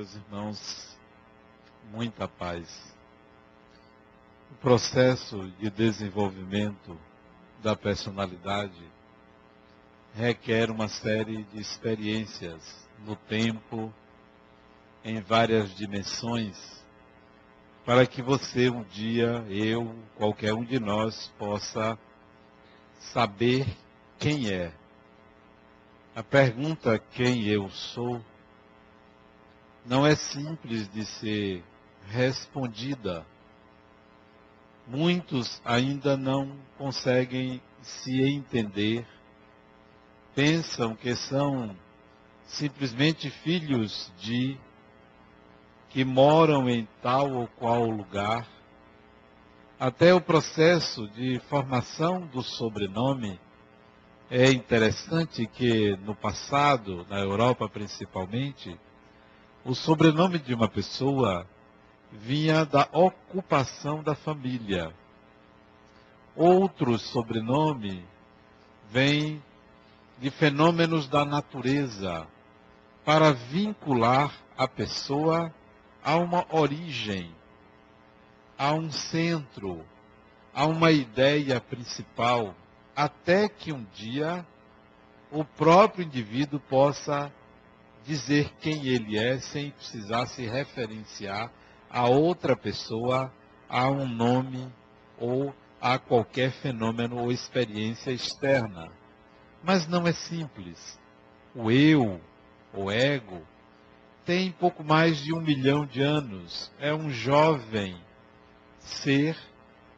[0.00, 0.98] meus irmãos,
[1.92, 2.96] muita paz.
[4.50, 6.98] O processo de desenvolvimento
[7.62, 8.82] da personalidade
[10.14, 13.92] requer uma série de experiências no tempo,
[15.04, 16.82] em várias dimensões,
[17.84, 21.98] para que você um dia, eu, qualquer um de nós, possa
[23.12, 23.66] saber
[24.18, 24.72] quem é.
[26.16, 28.24] A pergunta quem eu sou
[29.84, 31.64] não é simples de ser
[32.08, 33.26] respondida.
[34.86, 39.06] Muitos ainda não conseguem se entender,
[40.34, 41.76] pensam que são
[42.46, 44.58] simplesmente filhos de
[45.88, 48.46] que moram em tal ou qual lugar.
[49.78, 53.40] Até o processo de formação do sobrenome
[54.30, 58.78] é interessante que no passado, na Europa principalmente,
[59.64, 61.46] o sobrenome de uma pessoa
[62.10, 64.92] vinha da ocupação da família.
[66.34, 68.04] Outro sobrenome
[68.90, 69.42] vem
[70.18, 72.26] de fenômenos da natureza
[73.04, 75.52] para vincular a pessoa
[76.02, 77.34] a uma origem,
[78.58, 79.84] a um centro,
[80.54, 82.54] a uma ideia principal,
[82.96, 84.46] até que um dia
[85.30, 87.32] o próprio indivíduo possa
[88.04, 91.50] dizer quem ele é sem precisar se referenciar
[91.90, 93.32] a outra pessoa,
[93.68, 94.72] a um nome
[95.18, 98.90] ou a qualquer fenômeno ou experiência externa.
[99.62, 100.98] Mas não é simples.
[101.54, 102.20] O eu,
[102.72, 103.42] o ego,
[104.24, 106.70] tem pouco mais de um milhão de anos.
[106.78, 107.96] É um jovem
[108.78, 109.36] ser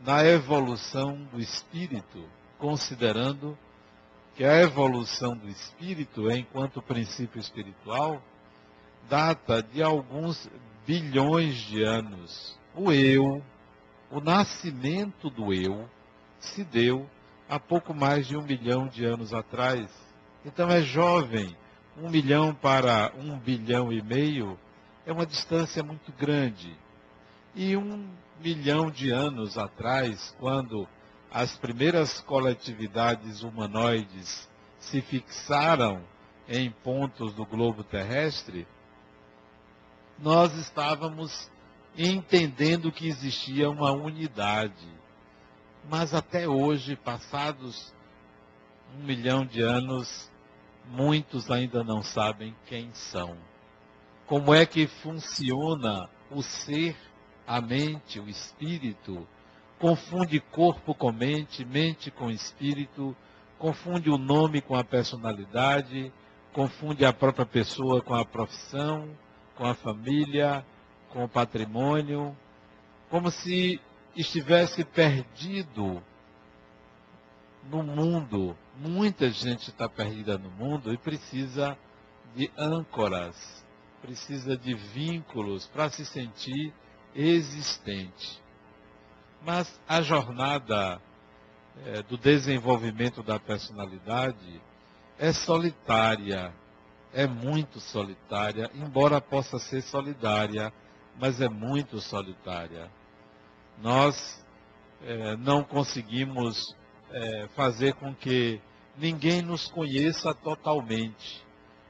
[0.00, 2.28] na evolução do espírito,
[2.58, 3.56] considerando
[4.34, 8.22] que a evolução do espírito, enquanto princípio espiritual,
[9.08, 10.48] data de alguns
[10.86, 12.58] bilhões de anos.
[12.74, 13.42] O eu,
[14.10, 15.88] o nascimento do eu,
[16.40, 17.08] se deu
[17.48, 19.86] há pouco mais de um milhão de anos atrás.
[20.44, 21.56] Então é jovem.
[21.96, 24.58] Um milhão para um bilhão e meio
[25.04, 26.74] é uma distância muito grande.
[27.54, 28.08] E um
[28.40, 30.88] milhão de anos atrás, quando
[31.32, 34.46] as primeiras coletividades humanoides
[34.78, 36.04] se fixaram
[36.46, 38.66] em pontos do globo terrestre,
[40.18, 41.50] nós estávamos
[41.96, 44.86] entendendo que existia uma unidade.
[45.88, 47.94] Mas até hoje, passados
[48.94, 50.30] um milhão de anos,
[50.86, 53.38] muitos ainda não sabem quem são.
[54.26, 56.94] Como é que funciona o ser,
[57.46, 59.26] a mente, o espírito,
[59.82, 63.16] confunde corpo com mente, mente com espírito,
[63.58, 66.12] confunde o nome com a personalidade,
[66.52, 69.08] confunde a própria pessoa com a profissão,
[69.56, 70.64] com a família,
[71.08, 72.36] com o patrimônio,
[73.10, 73.80] como se
[74.14, 76.00] estivesse perdido
[77.68, 78.56] no mundo.
[78.78, 81.76] Muita gente está perdida no mundo e precisa
[82.36, 83.64] de âncoras,
[84.00, 86.72] precisa de vínculos para se sentir
[87.16, 88.41] existente.
[89.44, 91.00] Mas a jornada
[91.86, 94.60] é, do desenvolvimento da personalidade
[95.18, 96.52] é solitária,
[97.12, 100.72] é muito solitária, embora possa ser solidária,
[101.18, 102.88] mas é muito solitária.
[103.80, 104.44] Nós
[105.04, 106.76] é, não conseguimos
[107.10, 108.60] é, fazer com que
[108.96, 111.44] ninguém nos conheça totalmente,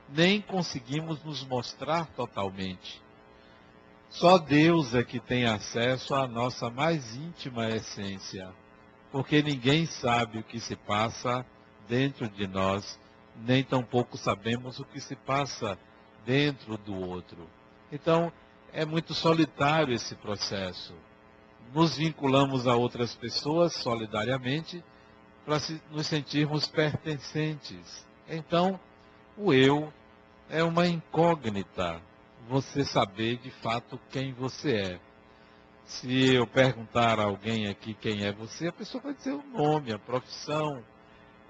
[0.09, 3.02] nem conseguimos nos mostrar totalmente.
[4.13, 8.53] Só Deus é que tem acesso à nossa mais íntima essência,
[9.11, 11.47] porque ninguém sabe o que se passa
[11.89, 13.01] dentro de nós,
[13.35, 15.79] nem tampouco sabemos o que se passa
[16.27, 17.49] dentro do outro.
[17.91, 18.31] Então,
[18.71, 20.95] é muito solitário esse processo.
[21.73, 24.85] Nos vinculamos a outras pessoas solidariamente
[25.47, 25.57] para
[25.91, 28.07] nos sentirmos pertencentes.
[28.29, 28.79] Então,
[29.39, 29.91] o eu
[30.51, 31.99] é uma incógnita
[32.49, 35.01] você saber de fato quem você é.
[35.85, 39.93] Se eu perguntar a alguém aqui quem é você, a pessoa vai dizer o nome,
[39.93, 40.83] a profissão.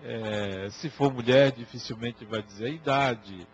[0.02, 3.46] É, se for mulher, dificilmente vai dizer a idade,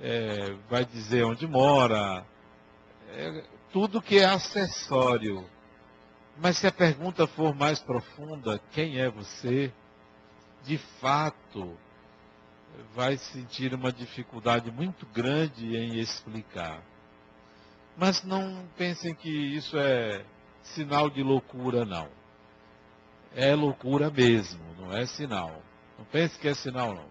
[0.00, 2.24] é, vai dizer onde mora,
[3.10, 5.44] é, tudo que é acessório.
[6.36, 9.72] Mas se a pergunta for mais profunda, quem é você?
[10.64, 11.76] De fato,
[12.94, 16.82] vai sentir uma dificuldade muito grande em explicar.
[17.96, 20.24] Mas não pensem que isso é
[20.62, 22.08] sinal de loucura, não.
[23.34, 25.62] É loucura mesmo, não é sinal.
[25.98, 27.06] Não pense que é sinal, não.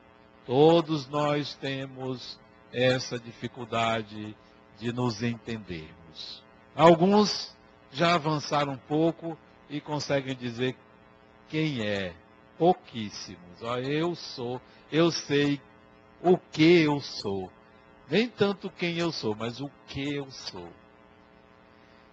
[0.46, 2.40] Todos nós temos
[2.72, 4.36] essa dificuldade
[4.80, 6.44] de nos entendermos.
[6.76, 7.56] Alguns
[7.92, 9.38] já avançaram um pouco
[9.70, 10.76] e conseguem dizer
[11.50, 12.14] quem é.
[12.58, 13.62] Pouquíssimos.
[13.62, 14.62] Ó, eu sou,
[14.92, 15.62] eu sei
[16.22, 17.52] o que eu sou.
[18.10, 20.70] Nem tanto quem eu sou, mas o que eu sou.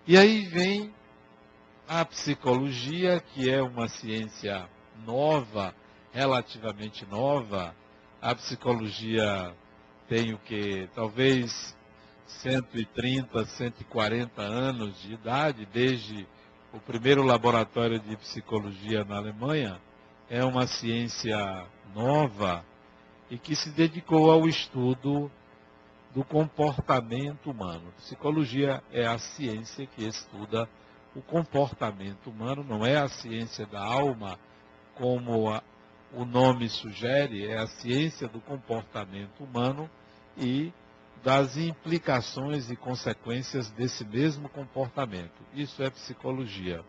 [0.07, 0.93] E aí vem
[1.89, 4.69] a psicologia, que é uma ciência
[5.07, 5.75] nova,
[6.13, 7.75] relativamente nova.
[8.21, 9.55] A psicologia
[10.09, 10.89] tem o que?
[10.95, 11.75] Talvez
[12.27, 16.27] 130, 140 anos de idade, desde
[16.73, 19.81] o primeiro laboratório de psicologia na Alemanha.
[20.29, 22.65] É uma ciência nova
[23.31, 25.31] e que se dedicou ao estudo
[26.15, 27.93] do comportamento humano.
[27.99, 30.69] Psicologia é a ciência que estuda
[31.15, 34.39] o comportamento humano, não é a ciência da alma,
[34.95, 35.63] como a,
[36.13, 39.91] o nome sugere, é a ciência do comportamento humano
[40.37, 40.73] e
[41.23, 45.43] das implicações e consequências desse mesmo comportamento.
[45.55, 46.85] Isso é psicologia.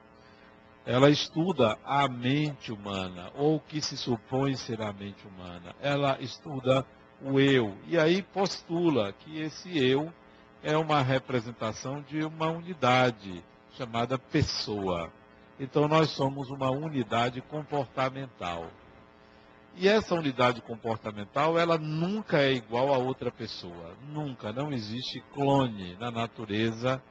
[0.85, 5.75] Ela estuda a mente humana, ou o que se supõe ser a mente humana.
[5.81, 6.85] Ela estuda
[7.21, 7.75] o eu.
[7.87, 10.13] E aí postula que esse eu
[10.61, 13.43] é uma representação de uma unidade
[13.75, 15.11] chamada pessoa.
[15.59, 18.69] Então nós somos uma unidade comportamental.
[19.77, 23.95] E essa unidade comportamental, ela nunca é igual a outra pessoa.
[24.09, 24.53] Nunca.
[24.53, 27.01] Não existe clone na natureza.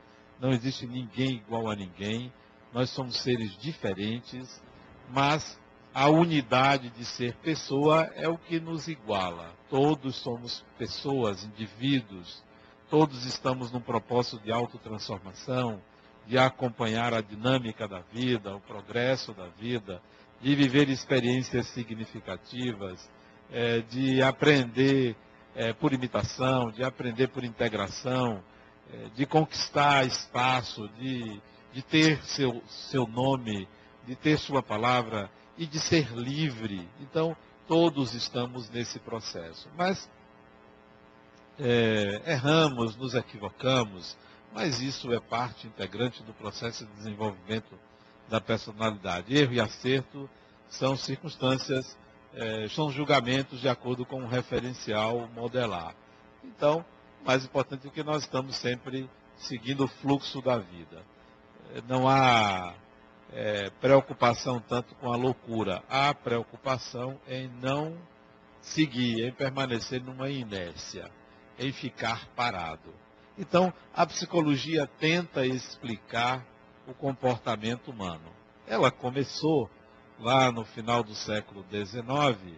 [0.40, 2.32] Não existe ninguém igual a ninguém.
[2.74, 4.60] Nós somos seres diferentes,
[5.08, 5.58] mas
[5.94, 9.54] a unidade de ser pessoa é o que nos iguala.
[9.70, 12.42] Todos somos pessoas, indivíduos.
[12.90, 15.80] Todos estamos num propósito de autotransformação,
[16.26, 20.02] de acompanhar a dinâmica da vida, o progresso da vida
[20.44, 23.08] de viver experiências significativas,
[23.50, 25.16] é, de aprender
[25.54, 28.42] é, por imitação, de aprender por integração,
[28.92, 31.40] é, de conquistar espaço, de,
[31.74, 33.68] de ter seu, seu nome,
[34.06, 35.28] de ter sua palavra
[35.58, 36.88] e de ser livre.
[37.00, 37.36] Então,
[37.66, 39.68] todos estamos nesse processo.
[39.76, 40.08] Mas
[41.58, 44.16] é, erramos, nos equivocamos,
[44.52, 47.76] mas isso é parte integrante do processo de desenvolvimento
[48.28, 49.36] da personalidade.
[49.36, 50.30] Erro e acerto
[50.68, 51.96] são circunstâncias,
[52.34, 55.94] é, são julgamentos de acordo com um referencial modelar.
[56.42, 56.84] Então,
[57.24, 61.02] mais importante é que nós estamos sempre seguindo o fluxo da vida.
[61.88, 62.74] Não há
[63.32, 67.96] é, preocupação tanto com a loucura, há preocupação em não
[68.60, 71.10] seguir, em permanecer numa inércia,
[71.58, 72.94] em ficar parado.
[73.36, 76.44] Então, a psicologia tenta explicar
[76.86, 78.30] o comportamento humano.
[78.66, 79.68] Ela começou
[80.20, 82.56] lá no final do século XIX,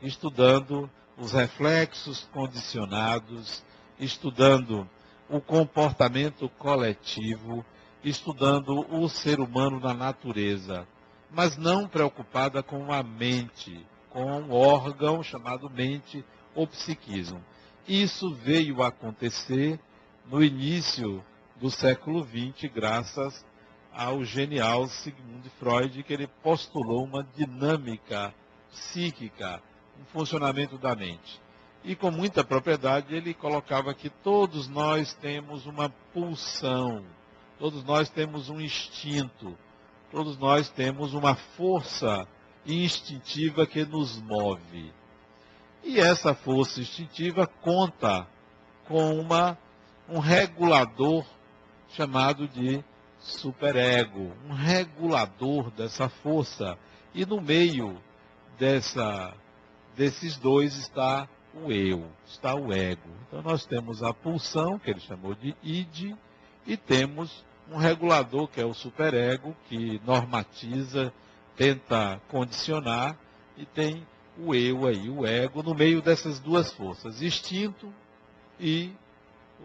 [0.00, 3.64] estudando os reflexos condicionados,
[3.98, 4.88] estudando
[5.28, 7.64] o comportamento coletivo,
[8.04, 10.86] estudando o ser humano na natureza,
[11.30, 17.42] mas não preocupada com a mente, com um órgão chamado mente ou psiquismo.
[17.86, 19.78] Isso veio a acontecer
[20.26, 21.24] no início
[21.56, 23.44] do século XX, graças
[23.92, 28.34] ao genial Sigmund Freud, que ele postulou uma dinâmica
[28.70, 29.62] psíquica,
[30.00, 31.40] um funcionamento da mente.
[31.84, 37.04] E com muita propriedade ele colocava que todos nós temos uma pulsão,
[37.62, 39.56] todos nós temos um instinto,
[40.10, 42.26] todos nós temos uma força
[42.66, 44.92] instintiva que nos move.
[45.84, 48.26] E essa força instintiva conta
[48.88, 49.56] com uma,
[50.08, 51.24] um regulador
[51.90, 52.82] chamado de
[53.20, 56.76] superego, um regulador dessa força.
[57.14, 57.96] E no meio
[58.58, 59.32] dessa,
[59.94, 63.08] desses dois está o eu, está o ego.
[63.28, 66.16] Então nós temos a pulsão, que ele chamou de id,
[66.66, 71.12] e temos um regulador, que é o superego, que normatiza,
[71.56, 73.16] tenta condicionar,
[73.56, 74.06] e tem
[74.38, 77.92] o eu aí, o ego, no meio dessas duas forças, instinto
[78.58, 78.92] e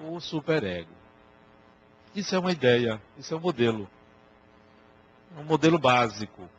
[0.08, 0.92] o superego.
[2.16, 3.90] Isso é uma ideia, isso é um modelo.
[5.38, 6.50] Um modelo básico.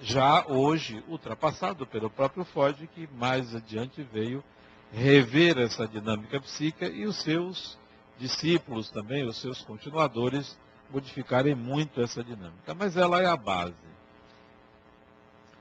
[0.00, 4.44] Já hoje ultrapassado pelo próprio Freud, que mais adiante veio
[4.92, 7.78] rever essa dinâmica psíquica e os seus
[8.18, 10.58] discípulos também, os seus continuadores,
[10.90, 12.74] modificarem muito essa dinâmica.
[12.74, 13.74] Mas ela é a base.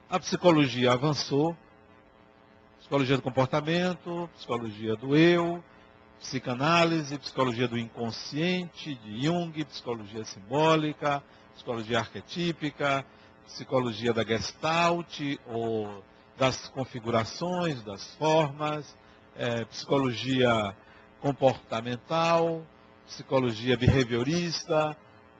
[0.09, 1.55] A psicologia avançou,
[2.79, 5.63] psicologia do comportamento, psicologia do eu,
[6.19, 11.23] psicanálise, psicologia do inconsciente, de Jung, psicologia simbólica,
[11.55, 13.05] psicologia arquetípica,
[13.45, 16.03] psicologia da gestalt, ou
[16.37, 18.95] das configurações, das formas,
[19.35, 20.75] é, psicologia
[21.21, 22.65] comportamental,
[23.05, 24.97] psicologia behaviorista,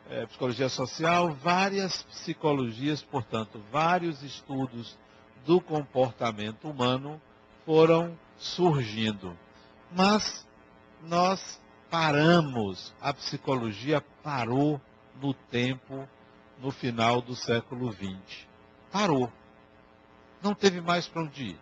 [0.10, 4.98] é, psicologia social, várias psicologias, portanto, vários estudos
[5.46, 7.20] do comportamento humano
[7.66, 9.38] foram surgindo.
[9.92, 10.48] Mas
[11.04, 11.60] nós
[11.90, 14.80] paramos, a psicologia parou
[15.22, 16.08] no tempo,
[16.60, 18.48] no final do século XX.
[18.92, 19.32] Parou.
[20.42, 21.60] Não teve mais para onde ir.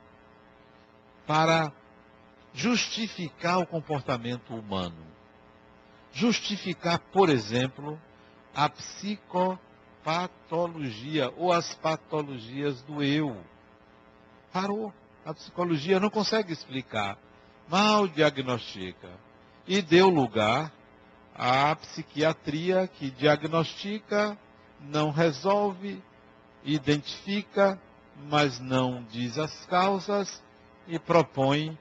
[1.26, 1.72] Para
[2.54, 5.10] justificar o comportamento humano.
[6.12, 8.00] Justificar, por exemplo,
[8.54, 13.42] a psicopatologia ou as patologias do eu.
[14.52, 14.94] Parou.
[15.26, 17.18] A psicologia não consegue explicar.
[17.68, 19.10] Mal diagnostica.
[19.68, 20.72] E deu lugar
[21.36, 24.38] à psiquiatria que diagnostica,
[24.82, 26.02] não resolve,
[26.64, 27.78] identifica,
[28.28, 30.42] mas não diz as causas
[30.88, 31.78] e propõe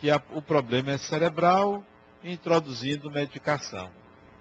[0.00, 1.84] que a, o problema é cerebral,
[2.22, 3.90] introduzindo medicação.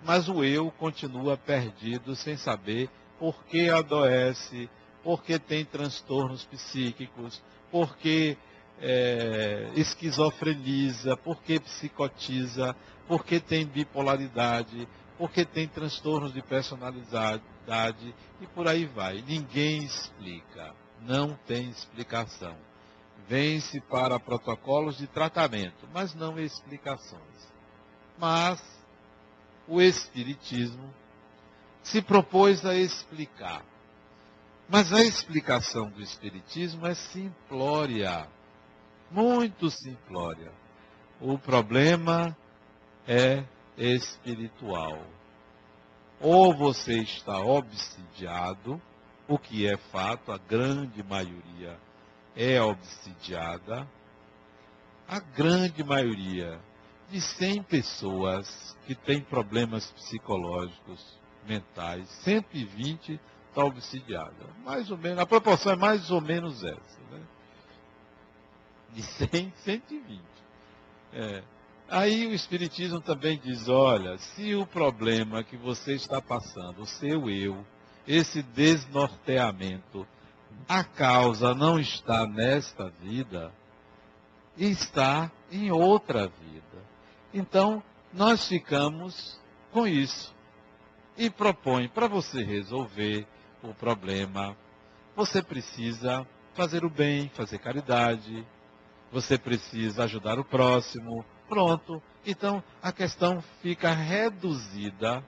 [0.03, 4.69] Mas o eu continua perdido, sem saber por que adoece,
[5.03, 8.37] por que tem transtornos psíquicos, por que
[8.79, 12.75] é, esquizofreniza, por que psicotiza,
[13.07, 14.87] por que tem bipolaridade,
[15.17, 19.23] por que tem transtornos de personalidade e por aí vai.
[19.27, 22.55] Ninguém explica, não tem explicação.
[23.27, 27.51] Vem-se para protocolos de tratamento, mas não explicações.
[28.17, 28.63] Mas
[29.67, 30.93] o Espiritismo
[31.83, 33.65] se propôs a explicar.
[34.69, 38.27] Mas a explicação do Espiritismo é simplória,
[39.11, 40.51] muito simplória.
[41.19, 42.35] O problema
[43.05, 43.43] é
[43.77, 45.01] espiritual.
[46.19, 48.81] Ou você está obsidiado,
[49.27, 51.77] o que é fato, a grande maioria
[52.37, 53.87] é obsidiada,
[55.07, 56.59] a grande maioria
[57.09, 61.17] de 100 pessoas que têm problemas psicológicos,
[61.47, 64.45] mentais, 120 está obsidiada.
[64.63, 66.99] Mais ou menos, a proporção é mais ou menos essa.
[67.09, 67.21] Né?
[68.93, 70.21] De 100, 120.
[71.13, 71.43] É.
[71.89, 77.29] Aí o Espiritismo também diz, olha, se o problema que você está passando, o seu
[77.29, 77.65] eu,
[78.05, 80.05] esse desnorteamento,
[80.67, 83.51] a causa não está nesta vida,
[84.57, 86.83] está em outra vida.
[87.33, 87.81] Então,
[88.13, 89.39] nós ficamos
[89.71, 90.35] com isso.
[91.17, 93.25] E propõe para você resolver
[93.63, 94.55] o problema,
[95.15, 98.45] você precisa fazer o bem, fazer caridade,
[99.11, 101.25] você precisa ajudar o próximo.
[101.47, 102.01] Pronto.
[102.25, 105.23] Então, a questão fica reduzida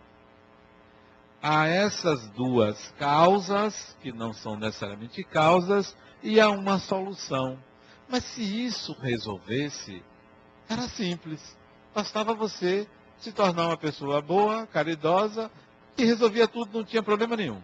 [1.42, 7.58] a essas duas causas, que não são necessariamente causas, e a uma solução.
[8.08, 10.04] Mas se isso resolvesse,
[10.68, 11.58] era simples.
[11.94, 12.88] Bastava você
[13.20, 15.50] se tornar uma pessoa boa, caridosa,
[15.98, 17.62] e resolvia tudo, não tinha problema nenhum.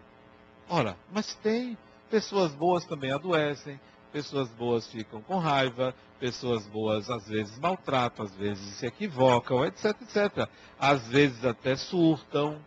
[0.69, 1.77] Ora, mas tem
[2.09, 3.79] pessoas boas também adoecem,
[4.11, 9.95] pessoas boas ficam com raiva, pessoas boas às vezes maltratam, às vezes se equivocam, etc,
[10.01, 10.49] etc.
[10.79, 12.59] Às vezes até surtam.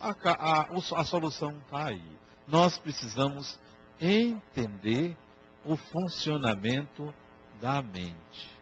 [0.00, 2.18] A, a, a solução está aí.
[2.46, 3.58] Nós precisamos
[4.00, 5.16] entender
[5.64, 7.12] o funcionamento
[7.60, 8.58] da mente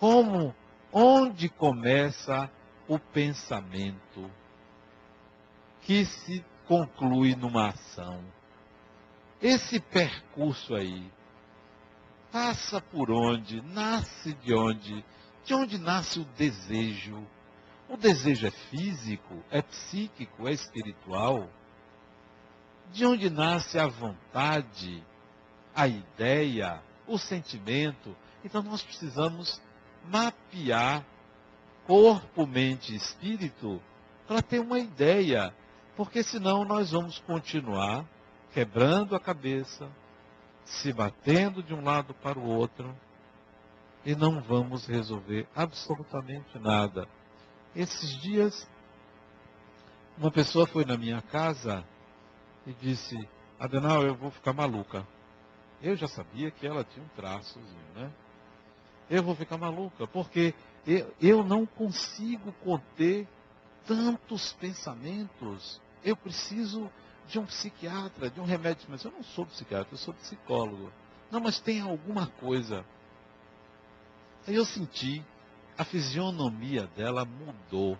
[0.00, 0.54] como,
[0.90, 2.50] onde começa
[2.88, 4.30] o pensamento
[5.82, 8.24] que se conclui numa ação.
[9.42, 11.12] Esse percurso aí
[12.32, 15.04] passa por onde, nasce de onde,
[15.44, 17.22] de onde nasce o desejo.
[17.90, 21.50] O desejo é físico, é psíquico, é espiritual.
[22.92, 25.04] De onde nasce a vontade,
[25.74, 28.16] a ideia, o sentimento.
[28.44, 29.60] Então nós precisamos
[30.04, 31.04] mapear
[31.84, 33.82] corpo, mente e espírito
[34.24, 35.52] para ter uma ideia,
[35.96, 38.06] porque senão nós vamos continuar
[38.52, 39.90] quebrando a cabeça,
[40.64, 42.96] se batendo de um lado para o outro
[44.04, 47.08] e não vamos resolver absolutamente nada.
[47.74, 48.68] Esses dias,
[50.18, 51.84] uma pessoa foi na minha casa
[52.66, 53.16] e disse:
[53.58, 55.06] Adenal, eu vou ficar maluca.
[55.82, 58.12] Eu já sabia que ela tinha um traçozinho, né?
[59.10, 60.54] eu vou ficar maluca, porque
[60.86, 63.26] eu, eu não consigo conter
[63.86, 65.80] tantos pensamentos.
[66.04, 66.88] Eu preciso
[67.26, 68.86] de um psiquiatra, de um remédio.
[68.88, 70.92] Mas eu não sou psiquiatra, eu sou psicólogo.
[71.30, 72.84] Não, mas tem alguma coisa.
[74.46, 75.24] Aí eu senti,
[75.76, 77.98] a fisionomia dela mudou.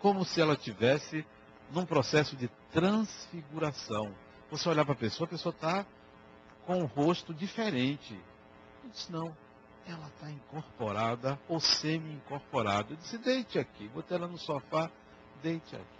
[0.00, 1.24] Como se ela tivesse
[1.70, 4.14] num processo de transfiguração.
[4.50, 5.86] Você olhar para a pessoa, a pessoa está
[6.64, 8.18] com um rosto diferente.
[8.84, 9.36] Eu disse, não,
[9.86, 12.92] ela está incorporada ou semi-incorporada.
[12.92, 13.88] Eu disse, deite aqui.
[13.88, 14.90] Botei ela no sofá,
[15.42, 15.96] deite aqui.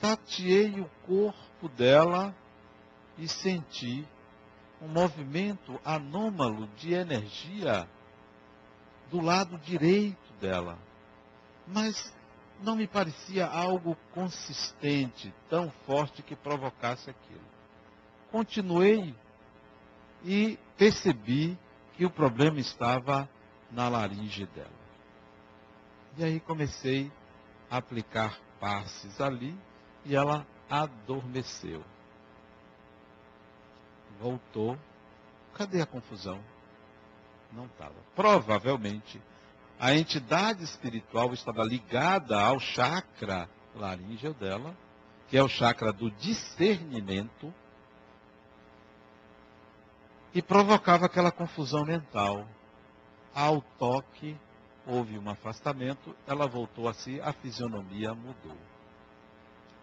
[0.00, 2.34] Tateei o corpo dela
[3.16, 4.06] e senti
[4.80, 7.88] um movimento anômalo de energia
[9.10, 10.78] do lado direito dela.
[11.66, 12.14] Mas
[12.62, 17.44] não me parecia algo consistente, tão forte que provocasse aquilo.
[18.30, 19.14] Continuei
[20.24, 21.58] e percebi
[21.94, 23.28] que o problema estava
[23.70, 24.86] na laringe dela.
[26.16, 27.10] E aí comecei
[27.70, 29.56] a aplicar passes ali
[30.04, 31.82] e ela adormeceu.
[34.20, 34.78] Voltou.
[35.54, 36.40] Cadê a confusão?
[37.52, 37.94] Não estava.
[38.14, 39.20] Provavelmente
[39.78, 44.74] a entidade espiritual estava ligada ao chakra laríngeo dela,
[45.28, 47.52] que é o chakra do discernimento,
[50.32, 52.46] e provocava aquela confusão mental.
[53.34, 54.36] Ao toque,
[54.86, 58.56] houve um afastamento, ela voltou a si, a fisionomia mudou.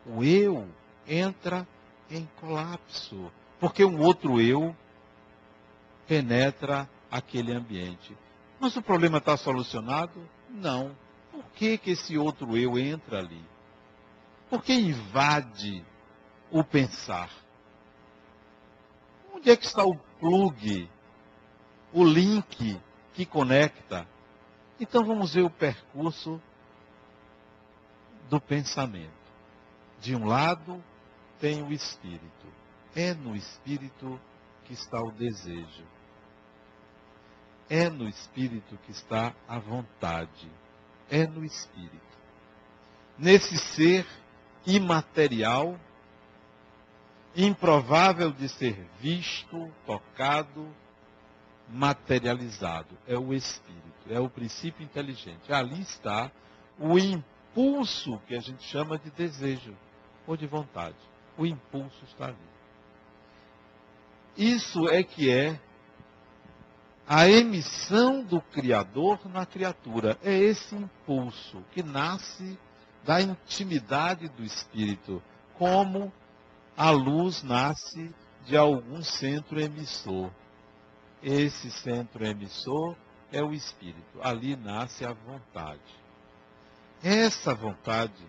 [0.08, 0.68] O eu
[1.08, 1.68] entra
[2.10, 3.32] em colapso,
[3.64, 4.76] porque um outro eu
[6.06, 8.14] penetra aquele ambiente.
[8.60, 10.30] Mas o problema está solucionado?
[10.50, 10.94] Não.
[11.32, 13.42] Por que, que esse outro eu entra ali?
[14.50, 15.82] Por que invade
[16.52, 17.30] o pensar?
[19.34, 20.90] Onde é que está o plug,
[21.94, 22.78] o link
[23.14, 24.06] que conecta?
[24.78, 26.42] Então vamos ver o percurso
[28.30, 29.14] do pensamento.
[30.02, 30.84] De um lado
[31.40, 32.53] tem o espírito.
[32.96, 34.20] É no espírito
[34.66, 35.84] que está o desejo.
[37.70, 40.50] É no espírito que está a vontade.
[41.10, 42.02] É no espírito.
[43.18, 44.06] Nesse ser
[44.66, 45.80] imaterial,
[47.36, 50.68] improvável de ser visto, tocado,
[51.70, 52.98] materializado.
[53.08, 55.52] É o espírito, é o princípio inteligente.
[55.52, 56.32] Ali está
[56.80, 59.76] o impulso que a gente chama de desejo
[60.28, 60.98] ou de vontade.
[61.38, 62.53] O impulso está ali.
[64.36, 65.60] Isso é que é
[67.08, 70.18] a emissão do Criador na criatura.
[70.24, 72.58] É esse impulso que nasce
[73.04, 75.22] da intimidade do Espírito,
[75.58, 76.12] como
[76.76, 78.14] a luz nasce
[78.46, 80.32] de algum centro emissor.
[81.22, 82.96] Esse centro emissor
[83.32, 84.20] é o Espírito.
[84.22, 85.82] Ali nasce a vontade.
[87.04, 88.26] Essa vontade,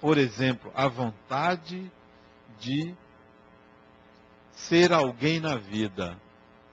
[0.00, 1.90] por exemplo, a vontade
[2.58, 2.94] de
[4.66, 6.18] ser alguém na vida,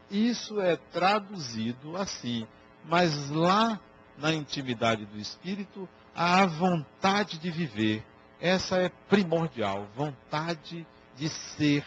[0.09, 2.47] isso é traduzido assim,
[2.83, 3.79] mas lá
[4.17, 8.03] na intimidade do espírito, há a vontade de viver.
[8.39, 11.85] Essa é primordial, vontade de ser,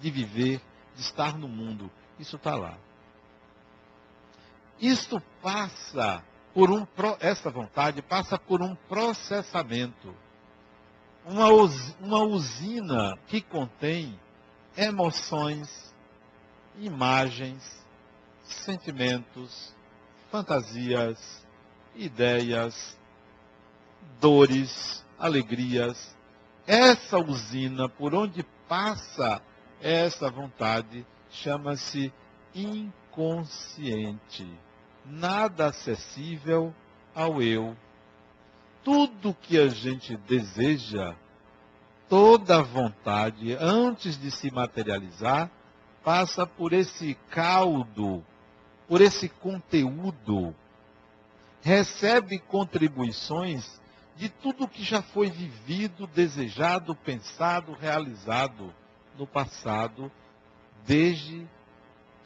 [0.00, 0.60] de viver,
[0.94, 1.90] de estar no mundo.
[2.18, 2.76] Isso está lá.
[4.80, 6.22] Isto passa
[6.54, 6.86] por um,
[7.20, 10.14] essa vontade passa por um processamento.
[11.24, 11.48] Uma,
[12.00, 14.18] uma usina que contém
[14.78, 15.92] emoções,
[16.78, 17.84] imagens,
[18.44, 19.74] sentimentos,
[20.30, 21.44] fantasias,
[21.96, 22.96] ideias,
[24.20, 26.16] dores, alegrias.
[26.64, 29.42] Essa usina por onde passa
[29.80, 32.12] essa vontade chama-se
[32.54, 34.46] inconsciente,
[35.04, 36.72] nada acessível
[37.12, 37.76] ao eu.
[38.84, 41.16] Tudo que a gente deseja,
[42.08, 45.50] toda vontade, antes de se materializar,
[46.02, 48.24] passa por esse caldo,
[48.88, 50.54] por esse conteúdo,
[51.60, 53.78] recebe contribuições
[54.16, 58.74] de tudo que já foi vivido, desejado, pensado, realizado
[59.16, 60.10] no passado,
[60.86, 61.46] desde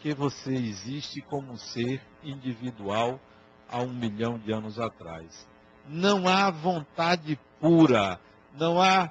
[0.01, 3.21] que você existe como ser individual
[3.69, 5.47] há um milhão de anos atrás.
[5.87, 8.21] Não há vontade pura,
[8.55, 9.11] não há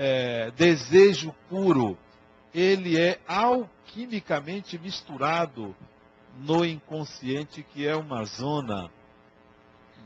[0.00, 1.98] é, desejo puro.
[2.54, 5.74] Ele é algo quimicamente misturado
[6.38, 8.88] no inconsciente, que é uma zona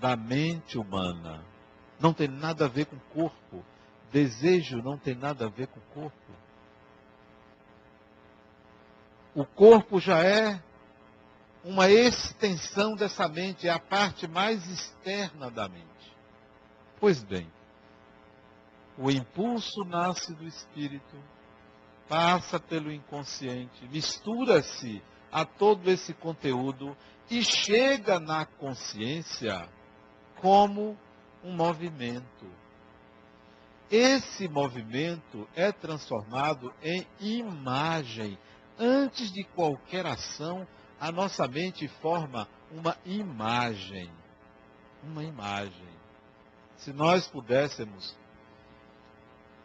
[0.00, 1.44] da mente humana.
[2.00, 3.64] Não tem nada a ver com o corpo.
[4.10, 6.32] Desejo não tem nada a ver com o corpo.
[9.34, 10.60] O corpo já é
[11.64, 15.86] uma extensão dessa mente, é a parte mais externa da mente.
[16.98, 17.46] Pois bem,
[18.98, 21.16] o impulso nasce do espírito,
[22.08, 26.96] passa pelo inconsciente, mistura-se a todo esse conteúdo
[27.30, 29.66] e chega na consciência
[30.40, 30.98] como
[31.42, 32.46] um movimento.
[33.90, 38.38] Esse movimento é transformado em imagem.
[38.78, 40.66] Antes de qualquer ação,
[40.98, 44.10] a nossa mente forma uma imagem.
[45.02, 45.88] Uma imagem.
[46.76, 48.16] Se nós pudéssemos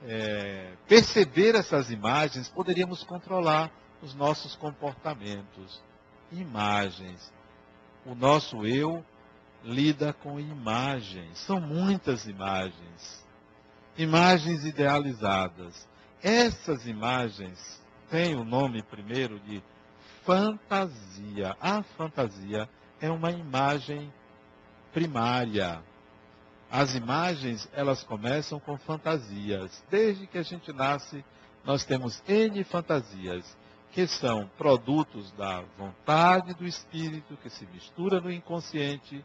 [0.04, 5.82] é, perceber essas imagens, poderíamos controlar os nossos comportamentos.
[6.32, 7.32] Imagens.
[8.06, 9.04] O nosso eu
[9.64, 11.38] lida com imagens.
[11.40, 13.26] São muitas imagens.
[13.98, 15.88] Imagens idealizadas.
[16.22, 19.62] Essas imagens têm o nome primeiro de
[20.24, 21.56] fantasia.
[21.60, 22.70] A fantasia
[23.02, 24.12] é uma imagem
[24.94, 25.82] primária.
[26.70, 29.84] As imagens, elas começam com fantasias.
[29.90, 31.24] Desde que a gente nasce,
[31.64, 33.58] nós temos N fantasias,
[33.92, 39.24] que são produtos da vontade do espírito, que se mistura no inconsciente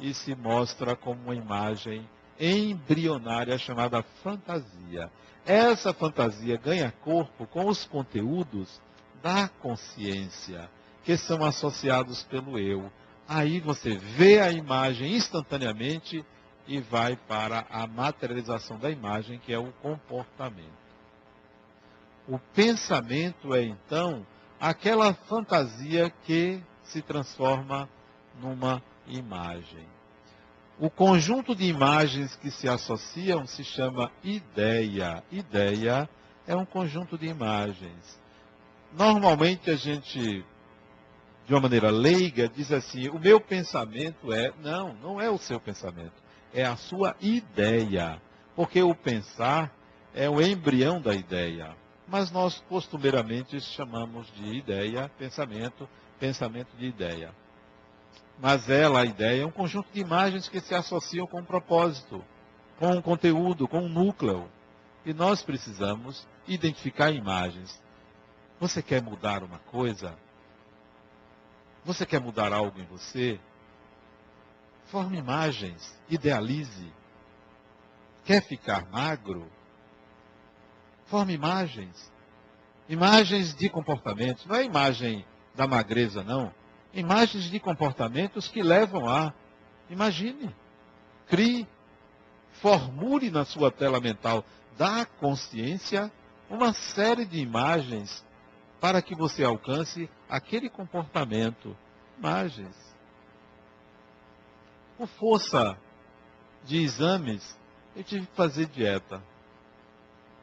[0.00, 2.08] e se mostra como uma imagem
[2.40, 5.10] embrionária chamada fantasia.
[5.44, 8.80] Essa fantasia ganha corpo com os conteúdos
[9.22, 10.70] da consciência,
[11.04, 12.90] que são associados pelo eu.
[13.26, 16.24] Aí você vê a imagem instantaneamente
[16.68, 20.78] e vai para a materialização da imagem, que é o comportamento.
[22.28, 24.24] O pensamento é então
[24.60, 27.88] aquela fantasia que se transforma
[28.38, 29.86] numa imagem.
[30.78, 35.24] O conjunto de imagens que se associam se chama ideia.
[35.32, 36.08] Ideia
[36.46, 38.20] é um conjunto de imagens.
[38.92, 40.44] Normalmente a gente,
[41.46, 44.52] de uma maneira leiga, diz assim: o meu pensamento é.
[44.62, 46.27] Não, não é o seu pensamento.
[46.52, 48.20] É a sua ideia.
[48.54, 49.72] Porque o pensar
[50.14, 51.76] é o embrião da ideia.
[52.06, 57.32] Mas nós costumeiramente chamamos de ideia, pensamento, pensamento de ideia.
[58.40, 62.24] Mas ela, a ideia, é um conjunto de imagens que se associam com um propósito,
[62.78, 64.48] com um conteúdo, com um núcleo.
[65.04, 67.80] E nós precisamos identificar imagens.
[68.60, 70.16] Você quer mudar uma coisa?
[71.84, 73.38] Você quer mudar algo em você?
[74.88, 76.92] Forme imagens, idealize.
[78.24, 79.46] Quer ficar magro?
[81.06, 82.10] Forme imagens.
[82.88, 84.46] Imagens de comportamentos.
[84.46, 85.24] Não é imagem
[85.54, 86.52] da magreza, não.
[86.92, 89.32] Imagens de comportamentos que levam a.
[89.90, 90.54] Imagine.
[91.28, 91.66] Crie.
[92.60, 94.44] Formule na sua tela mental
[94.76, 96.10] da consciência
[96.48, 98.24] uma série de imagens
[98.80, 101.76] para que você alcance aquele comportamento.
[102.18, 102.87] Imagens.
[104.98, 105.78] Com força
[106.64, 107.56] de exames,
[107.94, 109.22] eu tive que fazer dieta.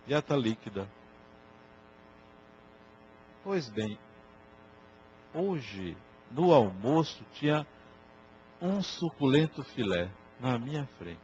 [0.07, 0.89] Dieta líquida.
[3.43, 3.99] Pois bem,
[5.33, 5.97] hoje,
[6.31, 7.67] no almoço, tinha
[8.61, 11.19] um suculento filé na minha frente.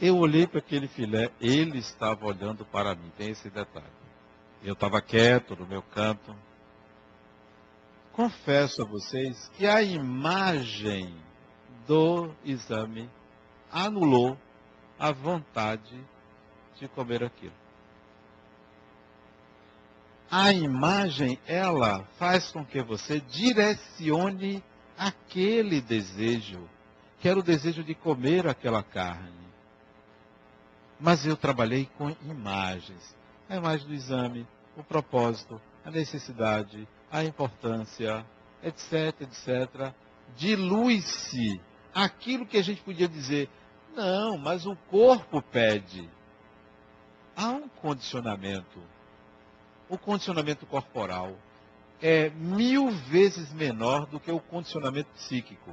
[0.00, 3.86] Eu olhei para aquele filé, ele estava olhando para mim, tem esse detalhe.
[4.64, 6.34] Eu estava quieto no meu canto.
[8.12, 11.14] Confesso a vocês que a imagem
[11.86, 13.08] do exame
[13.70, 14.36] anulou
[14.98, 15.98] a vontade
[16.78, 17.54] de comer aquilo.
[20.30, 24.62] A imagem, ela faz com que você direcione
[24.96, 26.68] aquele desejo,
[27.20, 29.46] que era o desejo de comer aquela carne.
[31.00, 33.14] Mas eu trabalhei com imagens
[33.52, 34.46] a imagem do exame,
[34.76, 38.24] o propósito, a necessidade, a importância,
[38.62, 39.92] etc, etc.
[40.34, 41.60] Dilui-se
[41.94, 43.50] aquilo que a gente podia dizer,
[43.94, 46.08] não, mas o corpo pede.
[47.36, 48.82] Há um condicionamento.
[49.90, 51.36] O condicionamento corporal
[52.00, 55.70] é mil vezes menor do que o condicionamento psíquico.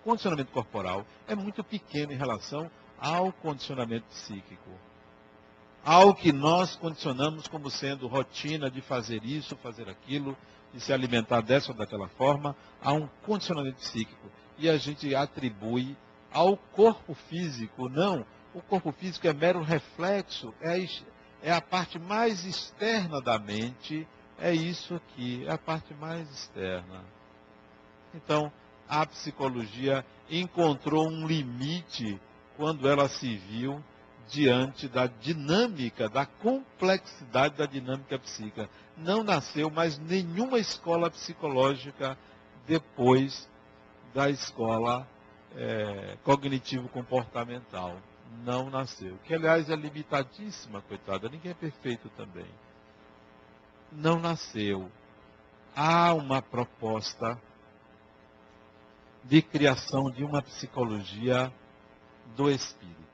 [0.00, 4.70] O condicionamento corporal é muito pequeno em relação ao condicionamento psíquico
[5.84, 10.36] ao que nós condicionamos como sendo rotina de fazer isso, fazer aquilo,
[10.72, 14.30] de se alimentar dessa ou daquela forma, há um condicionamento psíquico.
[14.58, 15.96] E a gente atribui
[16.32, 18.26] ao corpo físico, não.
[18.52, 20.84] O corpo físico é mero reflexo, é,
[21.42, 24.06] é a parte mais externa da mente,
[24.38, 27.04] é isso aqui, é a parte mais externa.
[28.14, 28.52] Então,
[28.88, 32.20] a psicologia encontrou um limite
[32.56, 33.82] quando ela se viu
[34.28, 38.68] diante da dinâmica, da complexidade da dinâmica psíquica.
[38.96, 42.16] Não nasceu mais nenhuma escola psicológica
[42.66, 43.48] depois
[44.14, 45.08] da escola
[45.56, 47.96] é, cognitivo-comportamental.
[48.44, 49.18] Não nasceu.
[49.24, 51.28] Que, aliás, é limitadíssima, coitada.
[51.28, 52.46] Ninguém é perfeito também.
[53.90, 54.90] Não nasceu.
[55.74, 57.40] Há uma proposta
[59.24, 61.52] de criação de uma psicologia
[62.36, 63.07] do espírito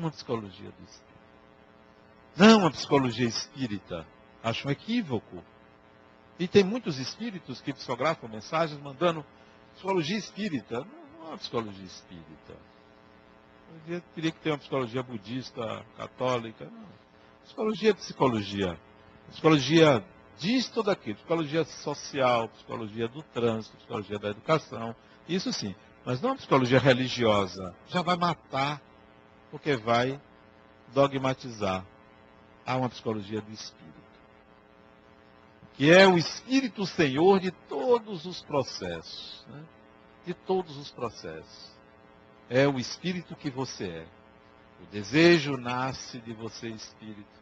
[0.00, 1.10] uma psicologia do espírito.
[2.36, 4.06] Não uma psicologia espírita.
[4.42, 5.42] Acho um equívoco.
[6.38, 9.24] E tem muitos espíritos que psicografam mensagens mandando
[9.74, 10.80] psicologia espírita.
[10.80, 12.56] Não, não é psicologia espírita.
[13.86, 16.64] Eu teria que ter uma psicologia budista, católica.
[16.64, 16.88] Não.
[17.44, 18.78] Psicologia é psicologia.
[19.30, 20.04] Psicologia
[20.38, 21.16] diz tudo aquilo.
[21.16, 24.96] Psicologia social, psicologia do trânsito, psicologia da educação.
[25.28, 25.74] Isso sim.
[26.04, 27.74] Mas não psicologia religiosa.
[27.88, 28.80] Já vai matar,
[29.50, 30.20] porque vai
[30.94, 31.84] dogmatizar.
[32.64, 34.00] Há uma psicologia do espírito.
[35.74, 39.44] Que é o Espírito Senhor de todos os processos.
[39.48, 39.62] Né?
[40.26, 41.70] De todos os processos.
[42.48, 44.06] É o Espírito que você é.
[44.82, 47.40] O desejo nasce de você, Espírito.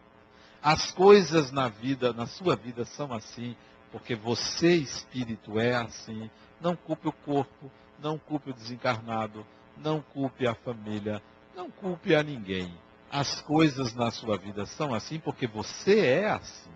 [0.63, 3.57] As coisas na vida, na sua vida, são assim,
[3.93, 6.31] porque você, Espírito, é assim.
[6.61, 11.23] Não culpe o corpo, não culpe o desencarnado, não culpe a família,
[11.59, 12.73] não culpe a ninguém.
[13.11, 16.71] As coisas na sua vida são assim porque você é assim.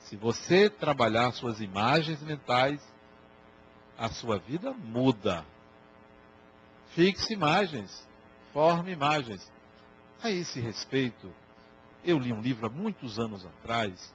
[0.00, 2.82] Se você trabalhar suas imagens mentais,
[3.96, 5.44] a sua vida muda.
[6.88, 8.06] Fixe imagens,
[8.52, 9.48] forme imagens.
[10.20, 11.32] A esse respeito,
[12.04, 14.12] eu li um livro há muitos anos atrás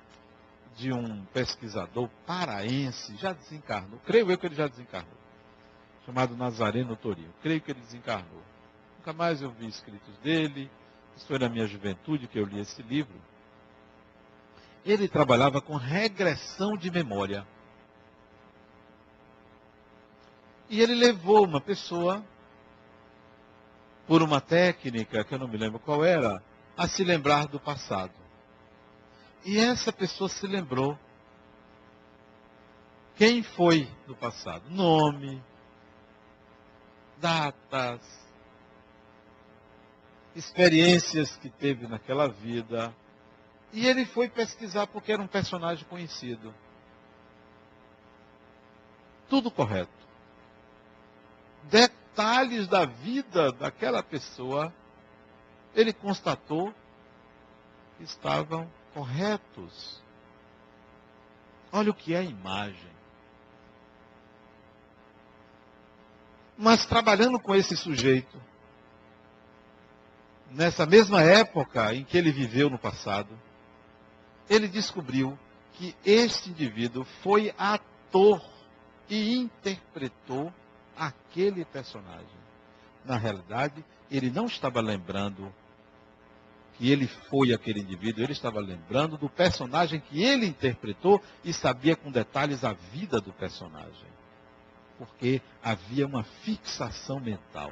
[0.76, 5.18] de um pesquisador paraense, já desencarnou, creio eu que ele já desencarnou,
[6.06, 7.34] chamado Nazareno Torinho.
[7.42, 8.42] Creio que ele desencarnou.
[9.00, 10.70] Nunca mais eu vi escritos dele.
[11.16, 13.16] Isso foi na minha juventude que eu li esse livro.
[14.86, 17.48] Ele trabalhava com regressão de memória.
[20.70, 22.22] E ele levou uma pessoa,
[24.06, 26.44] por uma técnica que eu não me lembro qual era,
[26.76, 28.14] a se lembrar do passado.
[29.46, 31.00] E essa pessoa se lembrou
[33.16, 34.70] quem foi no passado.
[34.70, 35.42] Nome,
[37.18, 38.29] datas,
[40.36, 42.94] experiências que teve naquela vida.
[43.72, 46.54] E ele foi pesquisar porque era um personagem conhecido.
[49.30, 49.92] Tudo correto.
[51.64, 54.74] Detalhes da vida daquela pessoa,
[55.76, 56.74] ele constatou
[57.98, 60.02] que estavam corretos.
[61.72, 62.90] Olha o que é a imagem.
[66.58, 68.42] Mas trabalhando com esse sujeito,
[70.52, 73.30] nessa mesma época em que ele viveu no passado,
[74.50, 75.38] ele descobriu
[75.74, 78.42] que este indivíduo foi ator
[79.10, 80.54] e interpretou
[80.98, 82.40] aquele personagem.
[83.06, 85.54] Na realidade, ele não estava lembrando
[86.78, 91.96] que ele foi aquele indivíduo, ele estava lembrando do personagem que ele interpretou e sabia
[91.96, 94.20] com detalhes a vida do personagem
[95.00, 97.72] porque havia uma fixação mental.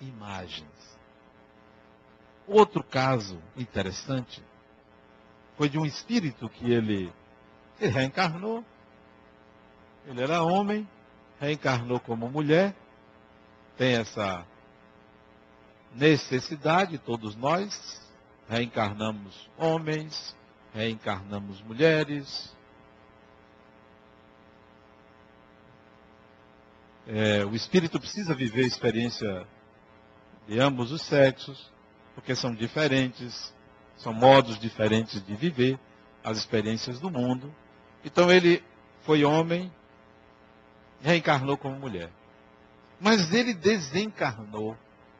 [0.00, 0.96] Imagens.
[2.46, 4.42] Outro caso interessante
[5.56, 7.12] foi de um espírito que ele,
[7.80, 8.64] ele reencarnou.
[10.06, 10.88] Ele era homem,
[11.40, 12.74] reencarnou como mulher,
[13.76, 14.46] tem essa
[15.92, 18.00] necessidade, todos nós
[18.48, 20.36] reencarnamos homens,
[20.72, 22.54] reencarnamos mulheres,
[27.08, 29.46] É, o espírito precisa viver a experiência
[30.46, 31.70] de ambos os sexos,
[32.14, 33.52] porque são diferentes,
[33.96, 35.78] são modos diferentes de viver
[36.22, 37.54] as experiências do mundo.
[38.04, 38.62] Então ele
[39.02, 39.72] foi homem,
[41.00, 42.10] reencarnou como mulher.
[43.00, 44.76] Mas ele desencarnou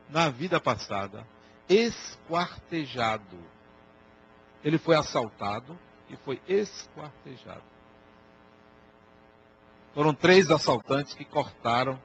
[0.08, 1.26] na vida passada,
[1.68, 3.38] esquartejado.
[4.64, 7.62] Ele foi assaltado e foi esquartejado.
[9.94, 12.00] Foram três assaltantes que cortaram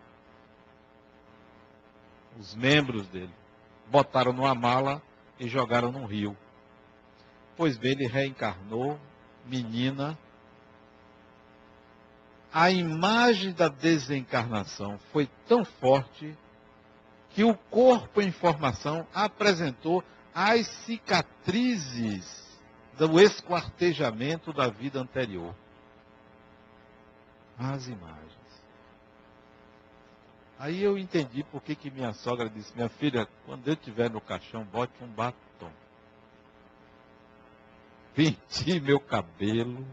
[2.39, 3.33] os membros dele,
[3.87, 5.01] botaram numa mala
[5.39, 6.35] e jogaram no rio.
[7.57, 8.99] Pois bem, ele reencarnou,
[9.45, 10.17] menina.
[12.53, 16.37] A imagem da desencarnação foi tão forte
[17.29, 22.59] que o corpo em formação apresentou as cicatrizes
[22.97, 25.55] do esquartejamento da vida anterior
[27.61, 28.30] as imagens.
[30.61, 34.21] Aí eu entendi por que, que minha sogra disse, minha filha, quando eu estiver no
[34.21, 35.71] caixão, bote um batom.
[38.13, 39.83] Pinte meu cabelo,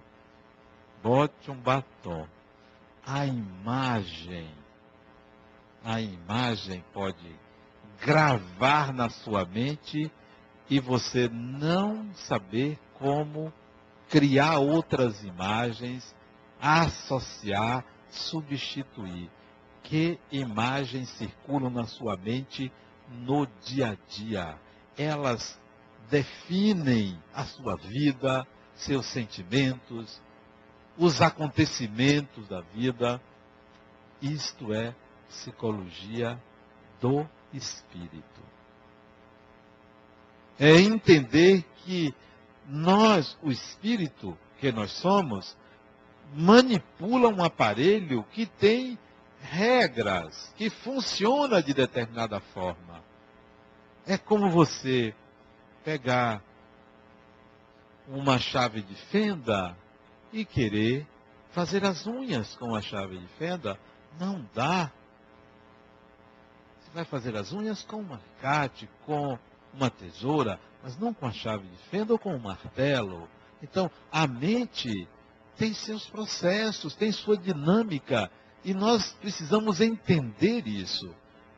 [1.02, 2.28] bote um batom.
[3.02, 4.54] A imagem,
[5.82, 7.34] a imagem pode
[8.02, 10.12] gravar na sua mente
[10.68, 13.50] e você não saber como
[14.10, 16.14] criar outras imagens
[16.60, 19.30] associar, substituir.
[19.82, 22.70] Que imagens circulam na sua mente
[23.10, 24.58] no dia a dia?
[24.96, 25.58] Elas
[26.10, 30.20] definem a sua vida, seus sentimentos,
[30.96, 33.20] os acontecimentos da vida.
[34.20, 34.94] Isto é
[35.28, 36.40] psicologia
[37.00, 38.42] do espírito.
[40.58, 42.12] É entender que
[42.66, 45.56] nós, o espírito que nós somos,
[46.34, 48.98] manipula um aparelho que tem
[49.40, 53.02] regras, que funciona de determinada forma.
[54.06, 55.14] É como você
[55.84, 56.42] pegar
[58.06, 59.76] uma chave de fenda
[60.32, 61.06] e querer
[61.50, 63.78] fazer as unhas com a chave de fenda.
[64.18, 64.90] Não dá.
[66.80, 69.38] Você vai fazer as unhas com um alicate, com
[69.72, 73.28] uma tesoura, mas não com a chave de fenda ou com um martelo.
[73.62, 75.08] Então, a mente
[75.56, 78.30] tem seus processos, tem sua dinâmica,
[78.64, 81.14] e nós precisamos entender isso.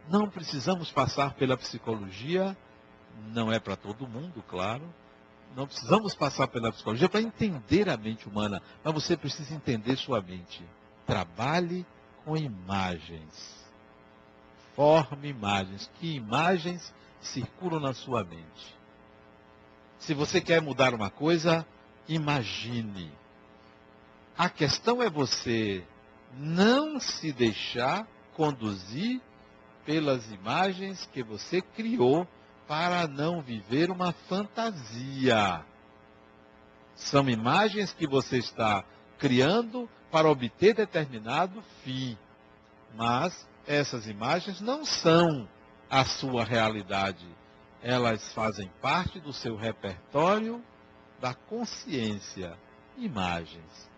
[0.09, 2.57] Não precisamos passar pela psicologia,
[3.33, 4.83] não é para todo mundo, claro.
[5.57, 10.21] Não precisamos passar pela psicologia para entender a mente humana, mas você precisa entender sua
[10.21, 10.65] mente.
[11.07, 11.85] Trabalhe
[12.25, 13.61] com imagens.
[14.77, 15.91] Forme imagens.
[15.99, 18.77] Que imagens circulam na sua mente?
[19.99, 21.67] Se você quer mudar uma coisa,
[22.09, 23.11] imagine.
[24.39, 25.85] A questão é você
[26.39, 29.21] não se deixar conduzir
[29.85, 32.27] pelas imagens que você criou
[32.69, 35.65] para não viver uma fantasia.
[36.95, 38.85] São imagens que você está
[39.19, 42.17] criando para obter determinado fim.
[42.95, 45.49] Mas essas imagens não são
[45.89, 47.27] a sua realidade.
[47.83, 50.63] Elas fazem parte do seu repertório
[51.21, 52.57] da consciência.
[52.97, 53.90] Imagens.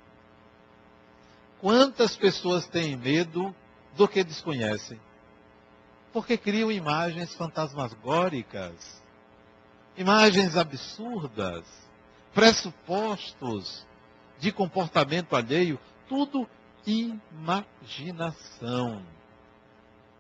[1.63, 3.55] Quantas pessoas têm medo
[3.97, 5.01] do que desconhecem?
[6.13, 9.01] Porque criam imagens fantasmagóricas,
[9.97, 11.65] imagens absurdas,
[12.35, 13.87] pressupostos
[14.41, 16.49] de comportamento alheio, tudo
[16.85, 17.55] imaginação.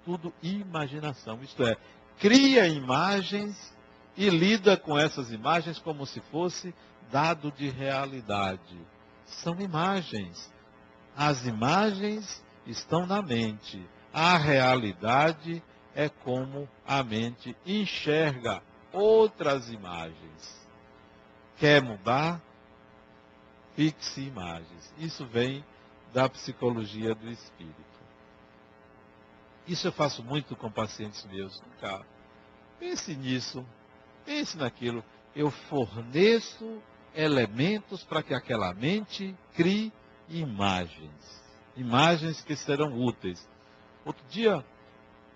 [0.04, 1.42] Tudo imaginação.
[1.42, 1.76] Isto é,
[2.20, 3.74] cria imagens
[4.16, 6.72] e lida com essas imagens como se fosse
[7.10, 8.78] dado de realidade.
[9.26, 10.51] São imagens.
[11.16, 13.84] As imagens estão na mente.
[14.12, 15.62] A realidade
[15.94, 20.68] é como a mente enxerga outras imagens.
[21.58, 22.40] Quer mudar?
[23.74, 24.92] Fixe imagens.
[24.98, 25.64] Isso vem
[26.12, 27.76] da psicologia do espírito.
[29.66, 31.62] Isso eu faço muito com pacientes meus.
[31.80, 32.04] Cara,
[32.78, 33.64] pense nisso,
[34.24, 35.04] pense naquilo.
[35.34, 36.82] Eu forneço
[37.14, 39.92] elementos para que aquela mente crie
[40.28, 41.42] imagens.
[41.76, 43.48] Imagens que serão úteis.
[44.04, 44.64] Outro dia,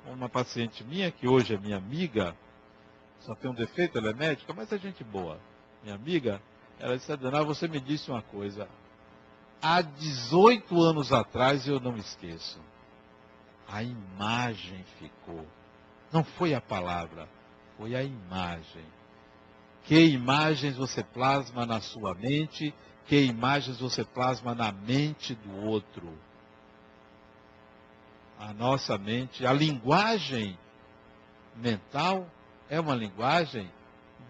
[0.07, 2.37] uma paciente minha, que hoje é minha amiga,
[3.21, 5.41] só tem um defeito, ela é médica, mas é gente boa.
[5.83, 6.41] Minha amiga,
[6.79, 8.69] ela disse, Adana, você me disse uma coisa.
[9.61, 12.61] Há 18 anos atrás eu não esqueço.
[13.67, 15.47] A imagem ficou.
[16.13, 17.29] Não foi a palavra,
[17.77, 18.85] foi a imagem.
[19.85, 22.75] Que imagens você plasma na sua mente,
[23.07, 26.13] que imagens você plasma na mente do outro
[28.39, 30.59] a nossa mente, a linguagem
[31.57, 32.27] mental
[32.69, 33.71] é uma linguagem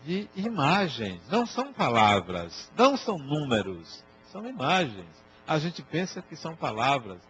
[0.04, 5.08] de imagens, não são palavras, não são números, são imagens.
[5.46, 7.20] A gente pensa que são palavras.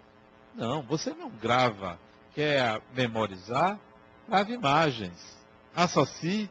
[0.54, 1.98] Não, você não grava,
[2.34, 3.78] quer memorizar,
[4.28, 5.36] grave imagens.
[5.74, 6.50] Associe,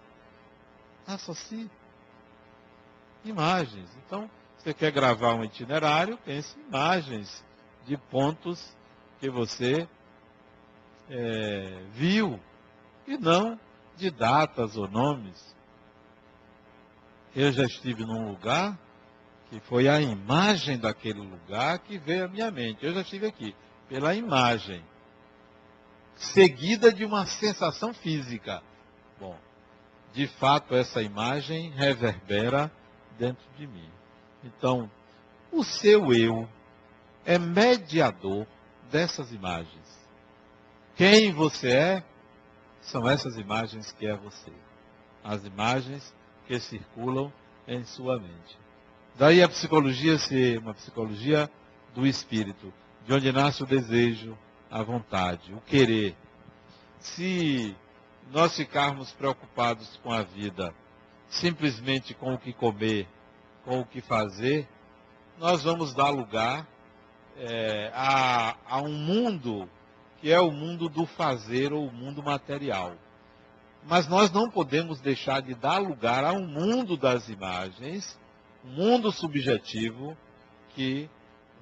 [1.07, 1.69] associe
[3.23, 3.89] imagens.
[4.05, 4.29] Então,
[4.65, 7.45] você quer gravar um itinerário, pense imagens
[7.85, 8.75] de pontos
[9.19, 9.87] que você
[11.07, 12.39] é, viu,
[13.05, 13.59] e não
[13.95, 15.55] de datas ou nomes.
[17.35, 18.75] Eu já estive num lugar
[19.51, 22.83] que foi a imagem daquele lugar que veio à minha mente.
[22.83, 23.55] Eu já estive aqui,
[23.87, 24.83] pela imagem,
[26.15, 28.63] seguida de uma sensação física.
[29.19, 29.37] Bom,
[30.11, 32.71] de fato, essa imagem reverbera
[33.19, 33.91] dentro de mim.
[34.45, 34.89] Então,
[35.51, 36.47] o seu eu
[37.25, 38.45] é mediador
[38.91, 40.05] dessas imagens.
[40.95, 42.03] Quem você é
[42.81, 44.51] são essas imagens que é você.
[45.23, 46.15] As imagens
[46.47, 47.33] que circulam
[47.67, 48.57] em sua mente.
[49.15, 51.49] Daí a psicologia ser uma psicologia
[51.95, 52.71] do espírito,
[53.05, 54.37] de onde nasce o desejo,
[54.69, 56.15] a vontade, o querer.
[56.99, 57.75] Se
[58.31, 60.73] nós ficarmos preocupados com a vida,
[61.29, 63.07] simplesmente com o que comer,
[63.65, 64.67] com o que fazer,
[65.37, 66.65] nós vamos dar lugar
[67.35, 69.69] é, a, a um mundo
[70.21, 72.95] que é o mundo do fazer ou o mundo material.
[73.83, 78.17] Mas nós não podemos deixar de dar lugar a um mundo das imagens,
[78.63, 80.17] um mundo subjetivo,
[80.73, 81.09] que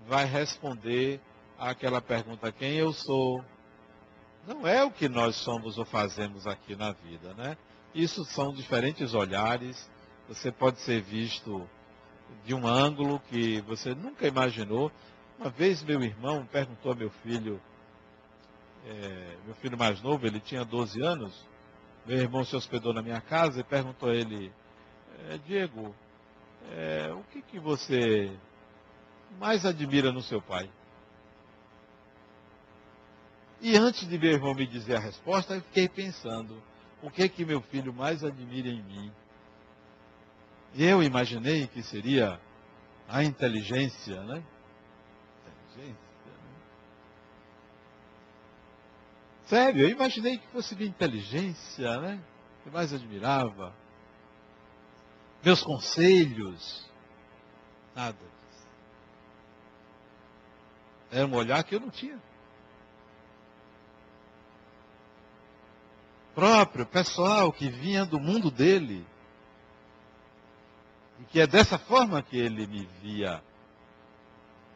[0.07, 1.19] vai responder
[1.59, 3.43] àquela pergunta: quem eu sou?
[4.47, 7.57] Não é o que nós somos ou fazemos aqui na vida, né?
[7.93, 9.89] Isso são diferentes olhares.
[10.27, 11.69] Você pode ser visto
[12.45, 14.91] de um ângulo que você nunca imaginou.
[15.39, 17.61] Uma vez meu irmão perguntou a meu filho,
[18.85, 21.33] é, meu filho mais novo, ele tinha 12 anos,
[22.05, 24.51] meu irmão se hospedou na minha casa e perguntou a ele,
[25.29, 25.95] é, Diego,
[26.71, 28.31] é, o que, que você
[29.39, 30.69] mais admira no seu pai?
[33.61, 36.61] E antes de meu irmão me dizer a resposta, eu fiquei pensando,
[37.01, 39.11] o que que meu filho mais admira em mim?
[40.75, 42.39] Eu imaginei que seria
[43.07, 44.43] a inteligência, né?
[45.69, 45.95] Inteligência.
[46.25, 46.53] Né?
[49.45, 52.19] Sério, eu imaginei que fosse de inteligência, né?
[52.63, 53.73] Que mais admirava.
[55.43, 56.89] Meus conselhos.
[57.95, 58.17] Nada.
[61.11, 62.19] Era um olhar que eu não tinha.
[66.33, 69.05] Próprio, pessoal, que vinha do mundo dele
[71.23, 73.41] e que é dessa forma que ele me via.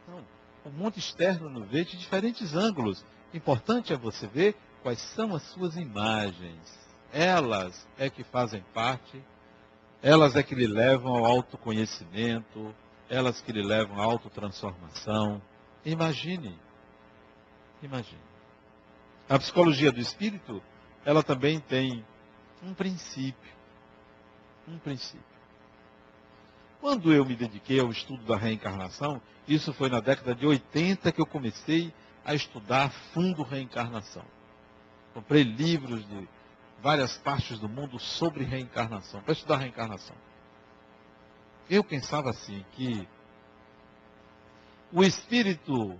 [0.03, 0.23] Então,
[0.63, 3.03] o mundo externo nos vê de diferentes ângulos.
[3.33, 6.87] Importante é você ver quais são as suas imagens.
[7.11, 9.21] Elas é que fazem parte,
[10.01, 12.73] elas é que lhe levam ao autoconhecimento,
[13.09, 15.41] elas que lhe levam à autotransformação.
[15.85, 16.57] Imagine.
[17.83, 18.21] Imagine.
[19.27, 20.61] A psicologia do espírito,
[21.03, 22.05] ela também tem
[22.63, 23.51] um princípio.
[24.65, 25.36] Um princípio.
[26.79, 31.19] Quando eu me dediquei ao estudo da reencarnação, isso foi na década de 80 que
[31.19, 34.23] eu comecei a estudar fundo reencarnação.
[35.13, 36.27] Comprei livros de
[36.81, 40.15] várias partes do mundo sobre reencarnação, para estudar reencarnação.
[41.69, 43.07] Eu pensava assim, que
[44.91, 45.99] o espírito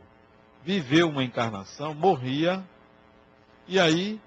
[0.64, 2.64] viveu uma encarnação, morria,
[3.68, 4.22] e aí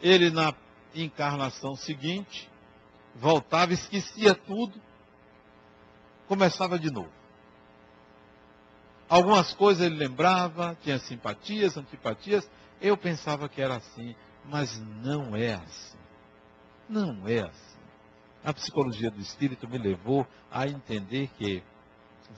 [0.00, 0.54] ele na
[0.94, 2.50] encarnação seguinte
[3.14, 4.80] voltava, esquecia tudo,
[6.26, 7.10] começava de novo.
[9.08, 12.48] Algumas coisas ele lembrava, tinha simpatias, antipatias.
[12.80, 14.14] Eu pensava que era assim,
[14.44, 15.98] mas não é assim.
[16.88, 17.78] Não é assim.
[18.42, 21.62] A psicologia do espírito me levou a entender que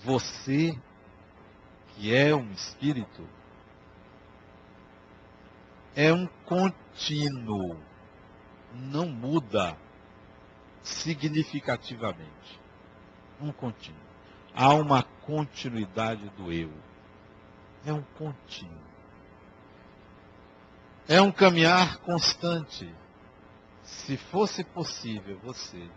[0.05, 0.79] você,
[1.95, 3.27] que é um espírito,
[5.95, 7.81] é um contínuo,
[8.75, 9.77] não muda
[10.83, 12.66] significativamente
[13.41, 14.01] um contínuo.
[14.55, 16.73] Há uma continuidade do eu.
[17.85, 18.87] É um contínuo.
[21.09, 22.93] É um caminhar constante.
[23.83, 25.89] Se fosse possível você,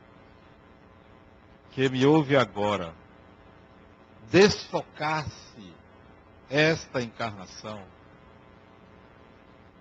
[1.72, 2.94] que me ouve agora,
[4.30, 5.74] desfocasse
[6.50, 7.84] esta encarnação,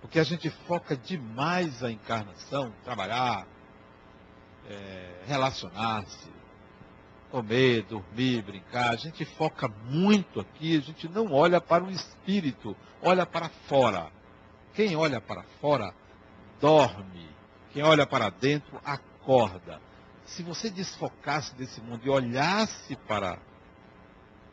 [0.01, 3.45] porque a gente foca demais a encarnação, trabalhar,
[4.67, 6.38] é, relacionar-se,
[7.31, 8.91] comer, dormir, brincar.
[8.91, 14.11] A gente foca muito aqui, a gente não olha para o espírito, olha para fora.
[14.73, 15.93] Quem olha para fora,
[16.59, 17.29] dorme.
[17.71, 19.79] Quem olha para dentro, acorda.
[20.25, 23.39] Se você desfocasse desse mundo e olhasse para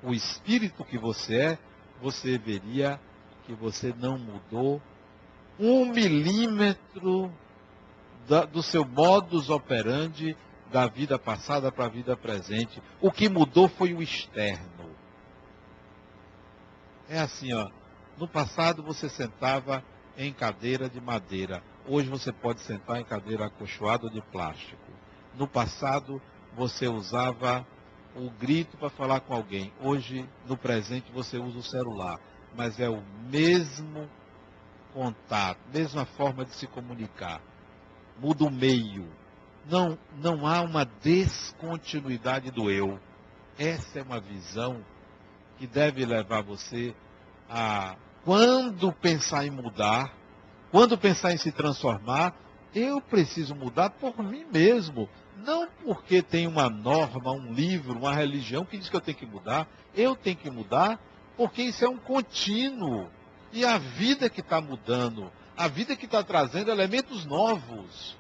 [0.02, 1.58] o espírito que você é,
[2.00, 3.00] você veria
[3.44, 4.80] que você não mudou
[5.58, 7.32] um milímetro
[8.28, 10.36] da, do seu modus operandi
[10.70, 12.82] da vida passada para a vida presente.
[13.00, 14.90] O que mudou foi o externo.
[17.08, 17.70] É assim, ó.
[18.18, 19.84] No passado você sentava
[20.16, 21.62] em cadeira de madeira.
[21.86, 24.90] Hoje você pode sentar em cadeira acolchoada de plástico.
[25.34, 26.20] No passado
[26.56, 27.66] você usava
[28.16, 29.72] o grito para falar com alguém.
[29.80, 32.18] Hoje, no presente, você usa o celular.
[32.56, 34.08] Mas é o mesmo
[34.94, 37.40] contato, mesma forma de se comunicar.
[38.18, 39.06] Muda o meio,
[39.68, 42.98] não, não há uma descontinuidade do eu.
[43.58, 44.84] Essa é uma visão
[45.58, 46.94] que deve levar você
[47.48, 50.12] a, quando pensar em mudar,
[50.70, 52.34] quando pensar em se transformar,
[52.74, 55.08] eu preciso mudar por mim mesmo.
[55.44, 59.26] Não porque tem uma norma, um livro, uma religião que diz que eu tenho que
[59.26, 59.66] mudar.
[59.94, 61.00] Eu tenho que mudar
[61.36, 63.08] porque isso é um contínuo.
[63.52, 68.16] E a vida que está mudando, a vida que está trazendo elementos novos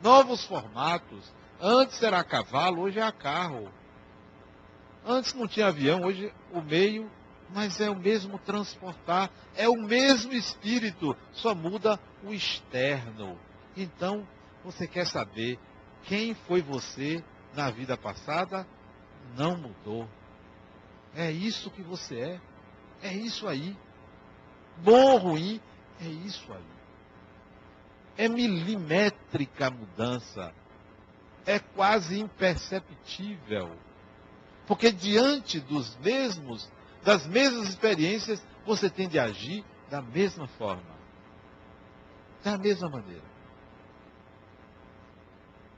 [0.00, 1.32] novos formatos.
[1.60, 3.70] Antes era cavalo, hoje é carro.
[5.04, 7.10] Antes não tinha avião, hoje o meio,
[7.54, 13.38] mas é o mesmo transportar, é o mesmo espírito, só muda o externo.
[13.76, 14.26] Então,
[14.64, 15.58] Você quer saber
[16.04, 17.24] quem foi você
[17.54, 18.66] na vida passada?
[19.36, 20.08] Não mudou.
[21.14, 22.40] É isso que você é.
[23.02, 23.76] É isso aí.
[24.78, 25.60] Bom ou ruim,
[26.00, 26.79] é isso aí.
[28.20, 30.52] É milimétrica a mudança.
[31.46, 33.74] É quase imperceptível.
[34.66, 36.70] Porque diante dos mesmos,
[37.02, 41.00] das mesmas experiências, você tem de agir da mesma forma.
[42.44, 43.24] Da mesma maneira.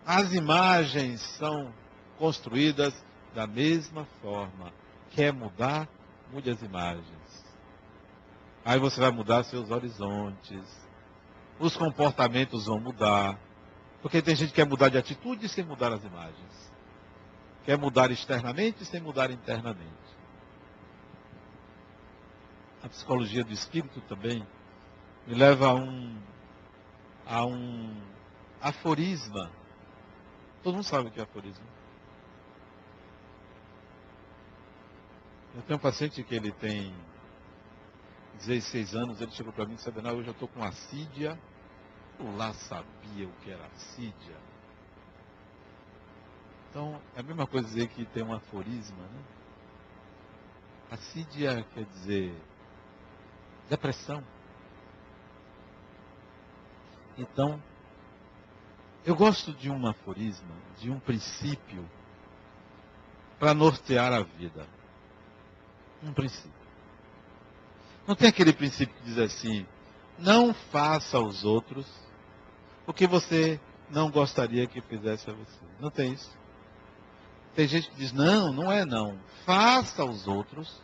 [0.05, 1.73] As imagens são
[2.19, 2.93] construídas
[3.37, 4.73] da mesma forma.
[5.13, 5.89] Quer mudar?
[6.33, 7.45] Mude as imagens.
[8.65, 10.82] Aí você vai mudar seus horizontes.
[11.63, 13.39] Os comportamentos vão mudar.
[14.03, 16.73] Porque tem gente que quer mudar de atitude sem mudar as imagens.
[17.65, 19.87] Quer mudar externamente sem mudar internamente.
[22.83, 24.45] A psicologia do espírito também
[25.25, 26.19] me leva a um,
[27.25, 27.95] a um
[28.61, 29.49] aforisma.
[30.65, 31.65] Todo mundo sabe o que é aforisma.
[35.55, 36.93] Eu tenho um paciente que ele tem
[38.39, 41.39] 16 anos, ele chegou para mim e disse, hoje eu estou com assídia.
[42.19, 44.37] Lá sabia o que era assídia.
[46.71, 49.23] Então, é a mesma coisa dizer que tem um aforisma, né?
[50.91, 52.35] Assídia quer dizer
[53.69, 54.23] depressão.
[57.19, 57.63] Então,
[59.05, 61.89] eu gosto de um aforisma, de um princípio
[63.39, 64.67] para nortear a vida.
[66.03, 66.51] Um princípio.
[68.07, 69.67] Não tem aquele princípio que diz assim:
[70.19, 71.87] não faça aos outros
[72.87, 73.61] o que você
[73.91, 75.59] não gostaria que fizesse a você.
[75.81, 76.31] Não tem isso.
[77.55, 79.19] Tem gente que diz: não, não é não.
[79.45, 80.81] Faça aos outros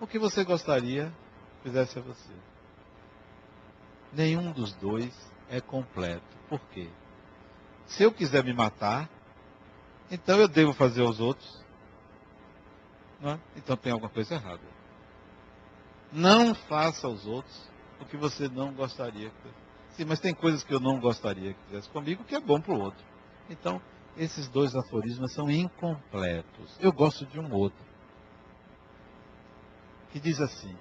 [0.00, 1.12] o que você gostaria
[1.56, 2.32] que fizesse a você.
[4.12, 5.14] Nenhum dos dois
[5.48, 6.22] é completo.
[6.48, 6.88] Por quê?
[7.86, 9.08] Se eu quiser me matar,
[10.10, 11.64] então eu devo fazer aos outros.
[13.22, 13.38] É?
[13.56, 14.62] Então tem alguma coisa errada.
[16.12, 17.68] Não faça aos outros
[18.00, 19.30] o que você não gostaria
[19.90, 22.72] Sim, mas tem coisas que eu não gostaria que fizesse comigo que é bom para
[22.72, 23.04] o outro.
[23.50, 23.82] Então,
[24.16, 26.76] esses dois aforismos são incompletos.
[26.78, 27.84] Eu gosto de um outro.
[30.12, 30.76] Que diz assim: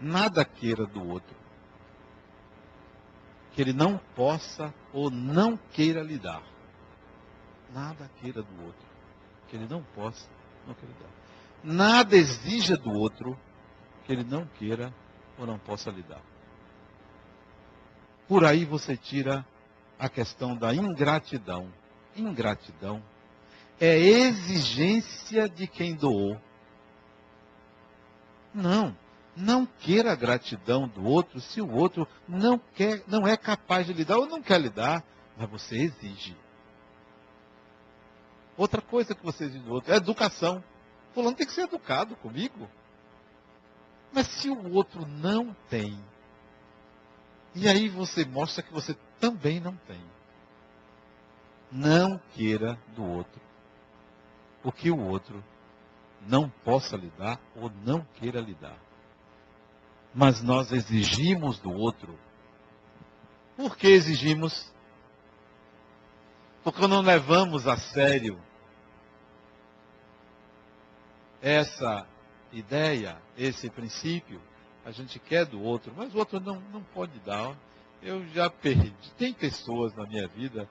[0.00, 1.36] Nada queira do outro
[3.52, 6.42] que ele não possa ou não queira lhe dar.
[7.72, 8.88] Nada queira do outro
[9.46, 10.28] que ele não possa
[10.66, 11.23] não queira lhe dar
[11.64, 13.38] nada exija do outro
[14.04, 14.94] que ele não queira
[15.38, 16.22] ou não possa lhe dar.
[18.28, 19.44] Por aí você tira
[19.98, 21.68] a questão da ingratidão.
[22.16, 23.02] Ingratidão
[23.80, 26.40] é exigência de quem doou.
[28.52, 28.96] Não,
[29.36, 33.92] não queira a gratidão do outro se o outro não quer, não é capaz de
[33.92, 35.02] lhe dar ou não quer lhe dar,
[35.36, 36.36] mas você exige.
[38.56, 40.62] Outra coisa que você exige do outro é educação.
[41.14, 42.68] Fulano tem que ser educado comigo.
[44.12, 45.98] Mas se o outro não tem,
[47.54, 50.00] e aí você mostra que você também não tem.
[51.72, 53.44] Não queira do outro
[54.64, 55.44] o que o outro
[56.26, 58.78] não possa lhe dar ou não queira lhe dar.
[60.14, 62.18] Mas nós exigimos do outro.
[63.56, 64.72] Por que exigimos?
[66.62, 68.40] Porque não levamos a sério
[71.44, 72.06] essa
[72.50, 74.40] ideia, esse princípio,
[74.82, 77.54] a gente quer do outro, mas o outro não, não pode dar.
[78.02, 78.94] Eu já perdi.
[79.18, 80.66] Tem pessoas na minha vida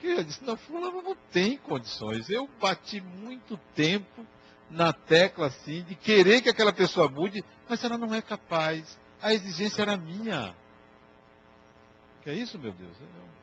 [0.00, 2.30] que eu disse, não, fulano não tem condições.
[2.30, 4.26] Eu bati muito tempo
[4.70, 8.98] na tecla assim de querer que aquela pessoa mude, mas ela não é capaz.
[9.20, 10.54] A exigência era minha.
[12.22, 12.96] Que é isso, meu Deus?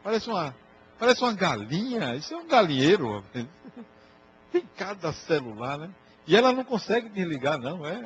[0.04, 0.56] Parece uma,
[0.98, 2.16] parece uma galinha.
[2.16, 3.24] Isso é um galinheiro.
[4.52, 5.90] Tem cada celular, né?
[6.28, 8.02] E ela não consegue desligar, não, é?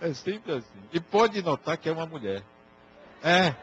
[0.00, 0.82] É sempre assim.
[0.92, 2.42] E pode notar que é uma mulher.
[3.22, 3.54] É.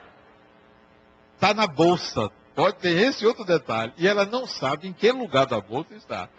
[1.36, 2.32] Está na bolsa.
[2.56, 3.94] Pode ter esse outro detalhe.
[3.98, 6.30] E ela não sabe em que lugar da bolsa está.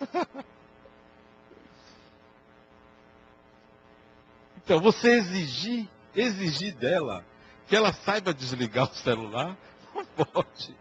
[4.64, 7.24] Então, você exigir, exigir dela
[7.66, 9.56] que ela saiba desligar o celular,
[9.92, 10.76] não pode.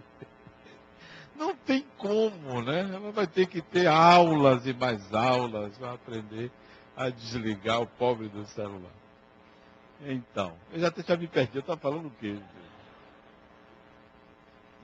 [1.41, 2.81] Não tem como, né?
[2.81, 6.51] Ela vai ter que ter aulas e mais aulas para aprender
[6.95, 8.93] a desligar o pobre do celular.
[10.01, 12.37] Então, eu já, já me perdi, eu estava falando o quê?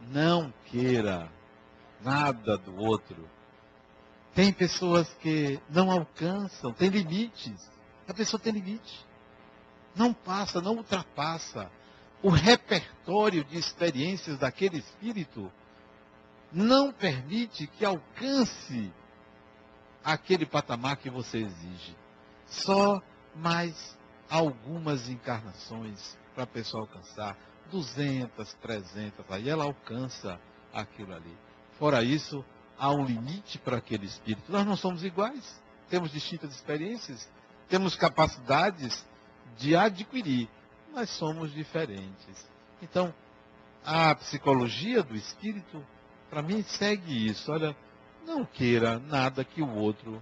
[0.07, 1.29] Não queira
[2.01, 3.29] nada do outro.
[4.33, 7.69] Tem pessoas que não alcançam, tem limites.
[8.07, 9.05] A pessoa tem limite.
[9.95, 11.69] Não passa, não ultrapassa.
[12.23, 15.51] O repertório de experiências daquele espírito
[16.51, 18.91] não permite que alcance
[20.03, 21.95] aquele patamar que você exige.
[22.45, 23.01] Só
[23.35, 23.97] mais
[24.29, 27.37] algumas encarnações para a pessoa alcançar.
[27.71, 30.39] 200, 300, aí ela alcança
[30.73, 31.37] aquilo ali.
[31.77, 32.43] Fora isso,
[32.77, 34.51] há um limite para aquele espírito.
[34.51, 37.29] Nós não somos iguais, temos distintas experiências,
[37.67, 39.05] temos capacidades
[39.57, 40.49] de adquirir,
[40.93, 42.47] mas somos diferentes.
[42.81, 43.13] Então,
[43.83, 45.85] a psicologia do espírito,
[46.29, 47.51] para mim, segue isso.
[47.51, 47.75] Olha,
[48.25, 50.21] não queira nada que o outro,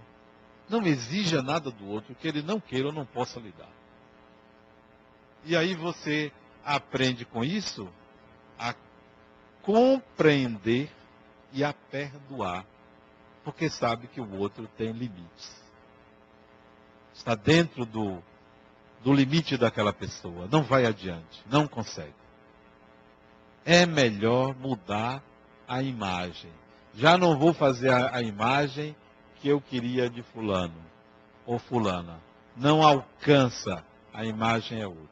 [0.68, 3.70] não exija nada do outro que ele não queira ou não possa lhe dar.
[5.44, 6.32] E aí você
[6.64, 7.88] aprende com isso
[8.58, 8.74] a
[9.62, 10.90] compreender
[11.52, 12.64] e a perdoar,
[13.44, 15.64] porque sabe que o outro tem limites.
[17.14, 18.22] Está dentro do,
[19.02, 22.14] do limite daquela pessoa, não vai adiante, não consegue.
[23.64, 25.22] É melhor mudar
[25.66, 26.50] a imagem.
[26.94, 28.96] Já não vou fazer a, a imagem
[29.36, 30.82] que eu queria de fulano
[31.44, 32.20] ou fulana.
[32.56, 35.06] Não alcança, a imagem é outra.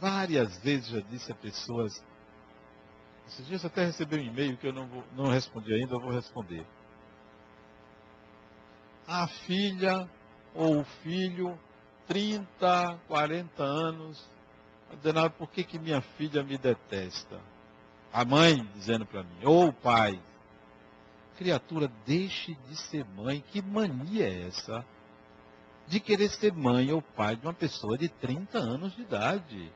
[0.00, 2.02] Várias vezes já disse a pessoas
[3.32, 6.10] esses dias até recebi um e-mail que eu não, vou, não respondi ainda, eu vou
[6.10, 6.66] responder.
[9.06, 10.08] A filha
[10.54, 11.58] ou o filho,
[12.06, 14.22] 30, 40 anos,
[15.38, 17.40] por que, que minha filha me detesta?
[18.12, 20.20] A mãe dizendo para mim, ou o pai.
[21.38, 23.42] Criatura, deixe de ser mãe.
[23.50, 24.84] Que mania é essa?
[25.86, 29.72] De querer ser mãe ou pai de uma pessoa de 30 anos de idade.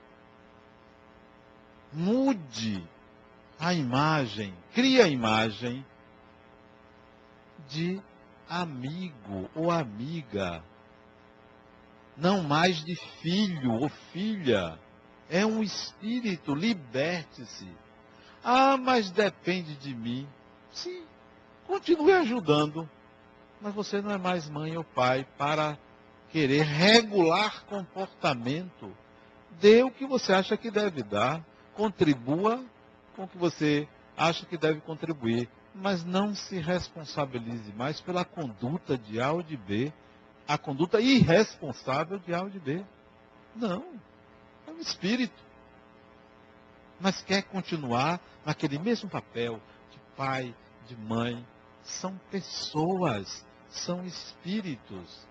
[1.92, 2.86] Mude
[3.58, 5.84] a imagem, cria a imagem
[7.68, 8.00] de
[8.48, 10.62] amigo ou amiga.
[12.16, 14.78] Não mais de filho ou filha.
[15.28, 17.68] É um espírito, liberte-se.
[18.48, 20.24] Ah, mas depende de mim.
[20.70, 21.02] Sim,
[21.66, 22.88] continue ajudando.
[23.60, 25.76] Mas você não é mais mãe ou pai para
[26.30, 28.96] querer regular comportamento.
[29.60, 31.44] Dê o que você acha que deve dar.
[31.74, 32.64] Contribua
[33.16, 38.96] com o que você acha que deve contribuir, mas não se responsabilize mais pela conduta
[38.96, 39.92] de A ou de B,
[40.46, 42.84] a conduta irresponsável de A ou de B.
[43.56, 43.84] Não.
[44.68, 45.44] É um espírito.
[47.00, 50.54] Mas quer continuar naquele mesmo papel de pai,
[50.86, 51.44] de mãe.
[51.82, 55.26] São pessoas, são espíritos.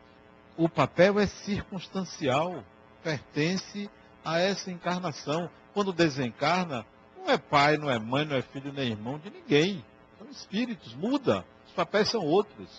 [0.58, 2.64] O papel é circunstancial,
[3.02, 3.90] pertence
[4.24, 5.50] a essa encarnação.
[5.74, 6.86] Quando desencarna,
[7.18, 9.84] não é pai, não é mãe, não é filho, nem irmão de ninguém.
[10.18, 11.46] São espíritos, muda.
[11.66, 12.70] Os papéis são outros.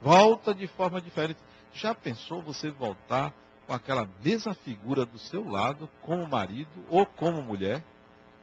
[0.00, 1.40] Volta de forma diferente.
[1.72, 3.32] Já pensou você voltar
[3.66, 7.84] com aquela mesma figura do seu lado, como marido ou como mulher?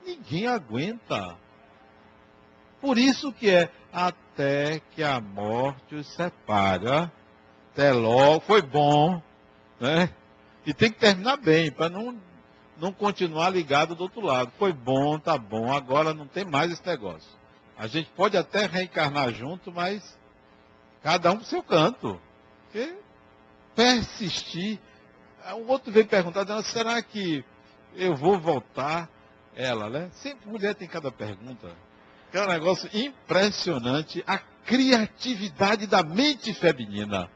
[0.05, 1.37] Ninguém aguenta.
[2.79, 7.09] Por isso que é até que a morte os separe.
[7.73, 9.21] Até logo, foi bom,
[9.79, 10.09] né?
[10.65, 12.17] E tem que terminar bem, para não
[12.77, 14.51] não continuar ligado do outro lado.
[14.57, 17.29] Foi bom, tá bom, agora não tem mais esse negócio.
[17.77, 20.17] A gente pode até reencarnar junto, mas
[21.01, 22.19] cada um pro seu canto.
[22.63, 22.95] Porque
[23.75, 24.79] persistir.
[25.57, 27.43] O outro veio perguntar, será que
[27.95, 29.09] eu vou voltar?
[29.55, 30.09] Ela, né?
[30.13, 31.71] Sempre mulher tem cada pergunta.
[32.33, 34.23] É um negócio impressionante.
[34.27, 37.29] A criatividade da mente feminina.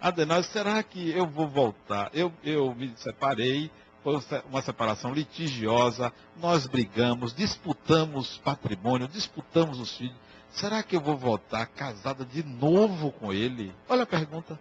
[0.00, 2.10] Adenal, será que eu vou voltar?
[2.14, 3.70] Eu, eu me separei,
[4.02, 10.16] foi uma separação litigiosa, nós brigamos, disputamos patrimônio, disputamos os filhos.
[10.50, 13.74] Será que eu vou voltar casada de novo com ele?
[13.88, 14.58] Olha a pergunta.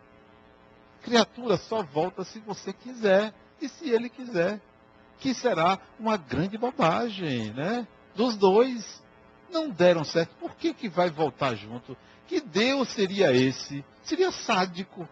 [1.03, 4.59] Criatura só volta se você quiser e se ele quiser.
[5.19, 7.87] Que será uma grande bobagem, né?
[8.15, 9.03] Dos dois.
[9.49, 10.35] Não deram certo.
[10.35, 11.95] Por que, que vai voltar junto?
[12.27, 13.83] Que Deus seria esse?
[14.03, 15.07] Seria sádico.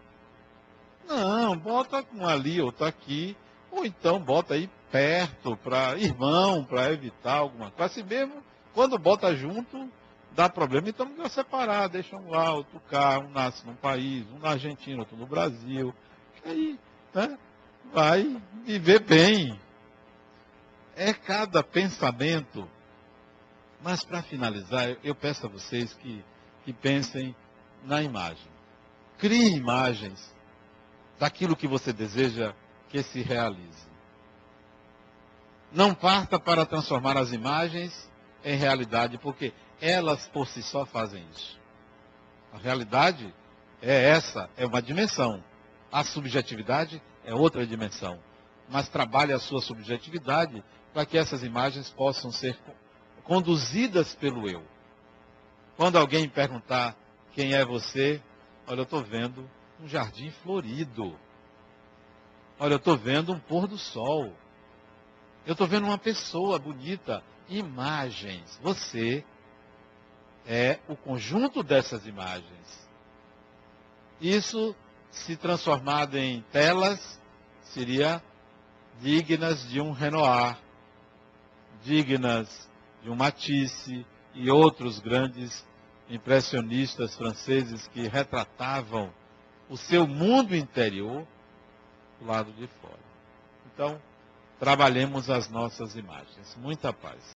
[1.08, 3.36] Não, bota um ali, outro aqui
[3.76, 7.92] ou então bota aí perto, para irmão, para evitar alguma coisa.
[7.92, 8.44] Assim mesmo,
[8.74, 9.90] quando bota junto,
[10.32, 14.40] dá problema, então vai separar, deixa um lá, outro cá, um nasce num país, um
[14.40, 15.94] na Argentina, outro no Brasil.
[16.46, 16.80] Aí,
[17.14, 17.38] né,
[17.92, 19.60] vai viver bem.
[20.96, 22.70] É cada pensamento.
[23.82, 26.24] Mas para finalizar, eu peço a vocês que,
[26.64, 27.36] que pensem
[27.84, 28.48] na imagem.
[29.18, 30.34] Crie imagens
[31.20, 32.54] daquilo que você deseja
[32.90, 33.88] que se realize.
[35.72, 38.10] Não parta para transformar as imagens
[38.44, 41.60] em realidade, porque elas por si só fazem isso.
[42.54, 43.34] A realidade
[43.82, 45.44] é essa, é uma dimensão.
[45.92, 48.20] A subjetividade é outra dimensão,
[48.70, 50.64] mas trabalhe a sua subjetividade
[50.94, 52.58] para que essas imagens possam ser
[53.24, 54.64] conduzidas pelo eu.
[55.76, 56.96] Quando alguém perguntar
[57.34, 58.22] quem é você,
[58.68, 59.50] olha, eu estou vendo
[59.82, 61.18] um jardim florido.
[62.60, 64.32] Olha, eu estou vendo um pôr do sol.
[65.46, 67.24] Eu estou vendo uma pessoa bonita.
[67.50, 68.58] Imagens.
[68.62, 69.26] Você
[70.46, 72.88] é o conjunto dessas imagens.
[74.22, 74.76] Isso,
[75.12, 77.20] se transformado em telas,
[77.64, 78.22] seria
[79.02, 80.58] dignas de um Renoir,
[81.84, 82.70] dignas
[83.02, 85.66] de um Matisse e outros grandes
[86.10, 89.14] impressionistas franceses que retratavam
[89.70, 91.26] o seu mundo interior
[92.20, 93.00] do lado de fora.
[93.74, 94.02] Então,
[94.60, 96.56] trabalhemos as nossas imagens.
[96.58, 97.34] Muita paz.